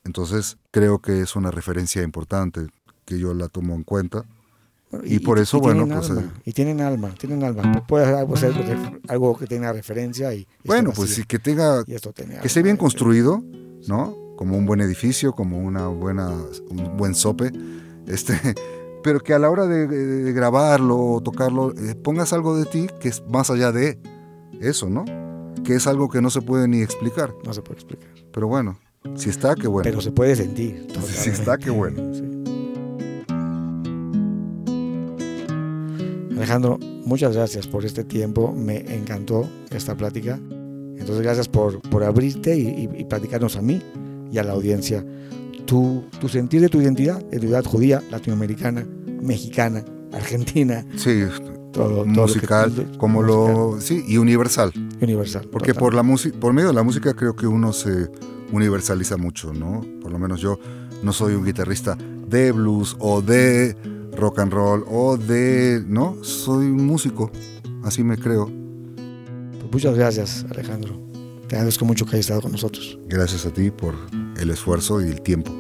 Entonces 0.03 0.57
creo 0.71 0.99
que 0.99 1.21
es 1.21 1.35
una 1.35 1.51
referencia 1.51 2.01
importante 2.01 2.67
que 3.03 3.19
yo 3.19 3.33
la 3.33 3.49
tomo 3.49 3.75
en 3.75 3.83
cuenta. 3.83 4.23
Bueno, 4.89 5.05
Y 5.05 5.19
por 5.19 5.37
eso, 5.37 5.59
bueno, 5.59 5.83
tienen 5.83 5.97
pues, 5.99 6.09
alma, 6.11 6.21
eh. 6.21 6.41
y 6.45 6.53
tienen 6.53 6.79
alma, 6.79 7.09
tienen 7.19 7.43
alma. 7.43 7.85
Puede 7.85 8.05
ser 8.05 8.15
algo, 9.09 9.37
que 9.37 9.45
tenga 9.47 9.73
referencia 9.73 10.33
y, 10.33 10.39
y 10.39 10.47
Bueno, 10.67 10.91
pues 10.95 11.13
sí, 11.13 11.25
que 11.25 11.39
tenga 11.39 11.83
Y 11.85 11.93
esto 11.93 12.13
que 12.13 12.23
esté 12.47 12.63
bien 12.63 12.77
eh, 12.77 12.79
construido, 12.79 13.43
¿no? 13.87 14.15
Como 14.37 14.57
un 14.57 14.65
buen 14.65 14.79
edificio, 14.79 15.33
como 15.33 15.57
una 15.59 15.87
buena, 15.87 16.29
un 16.69 16.95
buen 16.95 17.15
sope, 17.15 17.51
este, 18.07 18.39
pero 19.07 19.21
que 19.21 19.33
a 19.33 19.39
la 19.39 19.49
hora 19.49 19.65
de, 19.67 19.87
de- 19.87 20.33
grabarlo 20.33 20.97
o 20.99 21.21
tocarlo 21.21 21.71
eh, 21.71 21.95
pongas 21.95 22.33
algo 22.33 22.57
de 22.57 22.65
ti 22.65 22.87
que 22.99 23.07
es 23.07 23.23
más 23.29 23.49
allá 23.49 23.71
de 23.71 23.97
eso, 24.59 24.89
¿no? 24.89 25.05
Que 25.63 25.75
es 25.75 25.87
algo 25.87 26.09
que 26.09 26.21
no 26.21 26.29
se 26.29 26.41
puede 26.41 26.67
ni 26.67 26.81
explicar. 26.81 27.33
No 27.45 27.53
se 27.53 27.61
puede 27.61 27.75
explicar. 27.79 28.09
Pero 28.33 28.49
bueno, 28.49 28.77
si 29.15 29.29
está, 29.29 29.55
qué 29.55 29.69
bueno. 29.69 29.83
Pero 29.89 30.01
se 30.01 30.11
puede 30.11 30.35
sentir. 30.35 30.87
Si 31.05 31.29
está, 31.29 31.57
qué 31.57 31.69
bueno. 31.69 32.13
Sí. 32.13 32.23
Alejandro, 36.35 36.77
muchas 37.05 37.33
gracias 37.33 37.65
por 37.65 37.85
este 37.85 38.03
tiempo. 38.03 38.53
Me 38.53 38.79
encantó 38.93 39.47
esta 39.71 39.95
plática. 39.95 40.35
Entonces, 40.35 41.21
gracias 41.21 41.47
por, 41.47 41.79
por 41.89 42.03
abrirte 42.03 42.57
y, 42.57 42.67
y- 42.67 42.89
y 43.01 43.05
platicarnos 43.05 43.55
a 43.55 43.61
mí 43.61 43.81
y 44.31 44.37
a 44.37 44.43
la 44.43 44.51
audiencia 44.51 45.05
tu, 45.67 46.03
tu 46.19 46.27
sentir 46.29 46.61
de 46.61 46.69
tu 46.69 46.81
identidad, 46.81 47.17
de 47.17 47.37
tu 47.39 47.45
identidad 47.45 47.65
judía, 47.65 48.01
latinoamericana, 48.09 48.87
mexicana, 49.21 49.83
argentina, 50.13 50.83
Sí, 50.95 51.21
todo. 51.71 51.71
todo 51.71 51.89
lo 51.97 52.03
que- 52.05 52.09
musical, 52.21 52.91
como 52.97 53.21
lo, 53.21 53.77
sí, 53.79 54.03
y 54.07 54.17
universal. 54.17 54.71
Universal. 55.01 55.47
Porque 55.51 55.73
total. 55.73 55.79
por 55.81 55.93
la 55.93 56.01
música, 56.03 56.39
por 56.39 56.53
medio 56.53 56.69
de 56.69 56.73
la 56.73 56.83
música 56.83 57.13
creo 57.13 57.35
que 57.35 57.45
uno 57.45 57.71
se 57.73 58.09
universaliza 58.51 59.17
mucho, 59.17 59.53
¿no? 59.53 59.85
Por 60.01 60.11
lo 60.11 60.17
menos 60.17 60.39
yo 60.41 60.57
no 61.03 61.11
soy 61.13 61.35
un 61.35 61.45
guitarrista 61.45 61.97
de 62.27 62.51
blues 62.51 62.95
o 62.99 63.21
de 63.21 63.75
rock 64.17 64.39
and 64.39 64.51
roll 64.53 64.83
o 64.89 65.17
de, 65.17 65.83
¿no? 65.87 66.17
Soy 66.23 66.65
un 66.65 66.85
músico, 66.87 67.29
así 67.83 68.03
me 68.03 68.17
creo. 68.17 68.49
Pues 69.59 69.71
muchas 69.71 69.95
gracias, 69.95 70.45
Alejandro. 70.49 71.06
Te 71.47 71.55
agradezco 71.55 71.85
mucho 71.85 72.05
que 72.05 72.11
hayas 72.11 72.25
estado 72.25 72.41
con 72.41 72.51
nosotros. 72.51 72.99
Gracias 73.05 73.45
a 73.45 73.51
ti 73.51 73.71
por 73.71 73.95
el 74.37 74.49
esfuerzo 74.49 75.01
y 75.01 75.05
el 75.05 75.21
tiempo. 75.21 75.51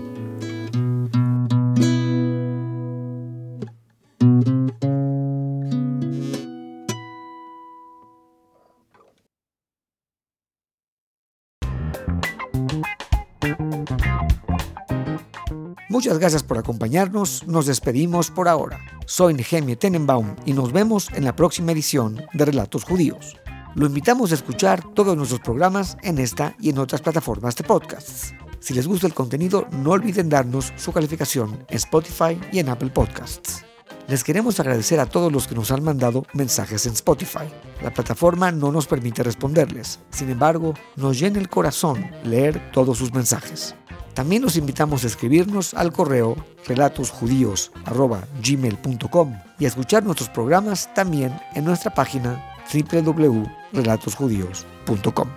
Muchas 15.89 16.19
gracias 16.19 16.43
por 16.43 16.57
acompañarnos. 16.57 17.47
Nos 17.47 17.65
despedimos 17.65 18.29
por 18.29 18.49
ahora. 18.49 18.77
Soy 19.05 19.33
Nehemia 19.33 19.77
Tenenbaum 19.77 20.35
y 20.45 20.53
nos 20.53 20.73
vemos 20.73 21.09
en 21.13 21.23
la 21.23 21.35
próxima 21.35 21.71
edición 21.71 22.21
de 22.33 22.45
Relatos 22.45 22.83
Judíos. 22.83 23.37
Lo 23.77 23.85
invitamos 23.85 24.31
a 24.31 24.33
escuchar 24.33 24.83
todos 24.95 25.15
nuestros 25.15 25.39
programas 25.39 25.97
en 26.01 26.17
esta 26.17 26.55
y 26.59 26.71
en 26.71 26.79
otras 26.79 26.99
plataformas 26.99 27.55
de 27.55 27.63
podcasts. 27.63 28.33
Si 28.59 28.73
les 28.73 28.87
gusta 28.87 29.05
el 29.05 29.13
contenido, 29.13 29.67
no 29.71 29.91
olviden 29.91 30.29
darnos 30.29 30.73
su 30.77 30.91
calificación 30.91 31.63
en 31.69 31.77
Spotify 31.77 32.39
y 32.51 32.57
en 32.57 32.69
Apple 32.69 32.89
Podcasts. 32.89 33.63
Les 34.07 34.23
queremos 34.23 34.59
agradecer 34.59 34.99
a 34.99 35.05
todos 35.05 35.31
los 35.31 35.47
que 35.47 35.53
nos 35.53 35.69
han 35.69 35.83
mandado 35.83 36.25
mensajes 36.33 36.87
en 36.87 36.93
Spotify. 36.93 37.45
La 37.83 37.93
plataforma 37.93 38.51
no 38.51 38.71
nos 38.71 38.87
permite 38.87 39.21
responderles. 39.21 39.99
Sin 40.09 40.31
embargo, 40.31 40.73
nos 40.95 41.19
llena 41.19 41.37
el 41.37 41.47
corazón 41.47 42.03
leer 42.23 42.71
todos 42.71 42.97
sus 42.97 43.13
mensajes. 43.13 43.75
También 44.15 44.41
los 44.41 44.57
invitamos 44.57 45.03
a 45.03 45.07
escribirnos 45.07 45.75
al 45.75 45.93
correo 45.93 46.35
relatosjudíos.gmail.com 46.65 49.39
y 49.59 49.65
a 49.65 49.67
escuchar 49.67 50.03
nuestros 50.03 50.29
programas 50.29 50.91
también 50.95 51.39
en 51.53 51.63
nuestra 51.63 51.93
página 51.93 52.46
www.relatosjudíos.com. 52.73 55.29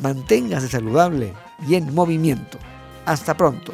Manténgase 0.00 0.68
saludable 0.68 1.34
y 1.66 1.74
en 1.76 1.94
movimiento. 1.94 2.58
Hasta 3.06 3.34
pronto. 3.36 3.72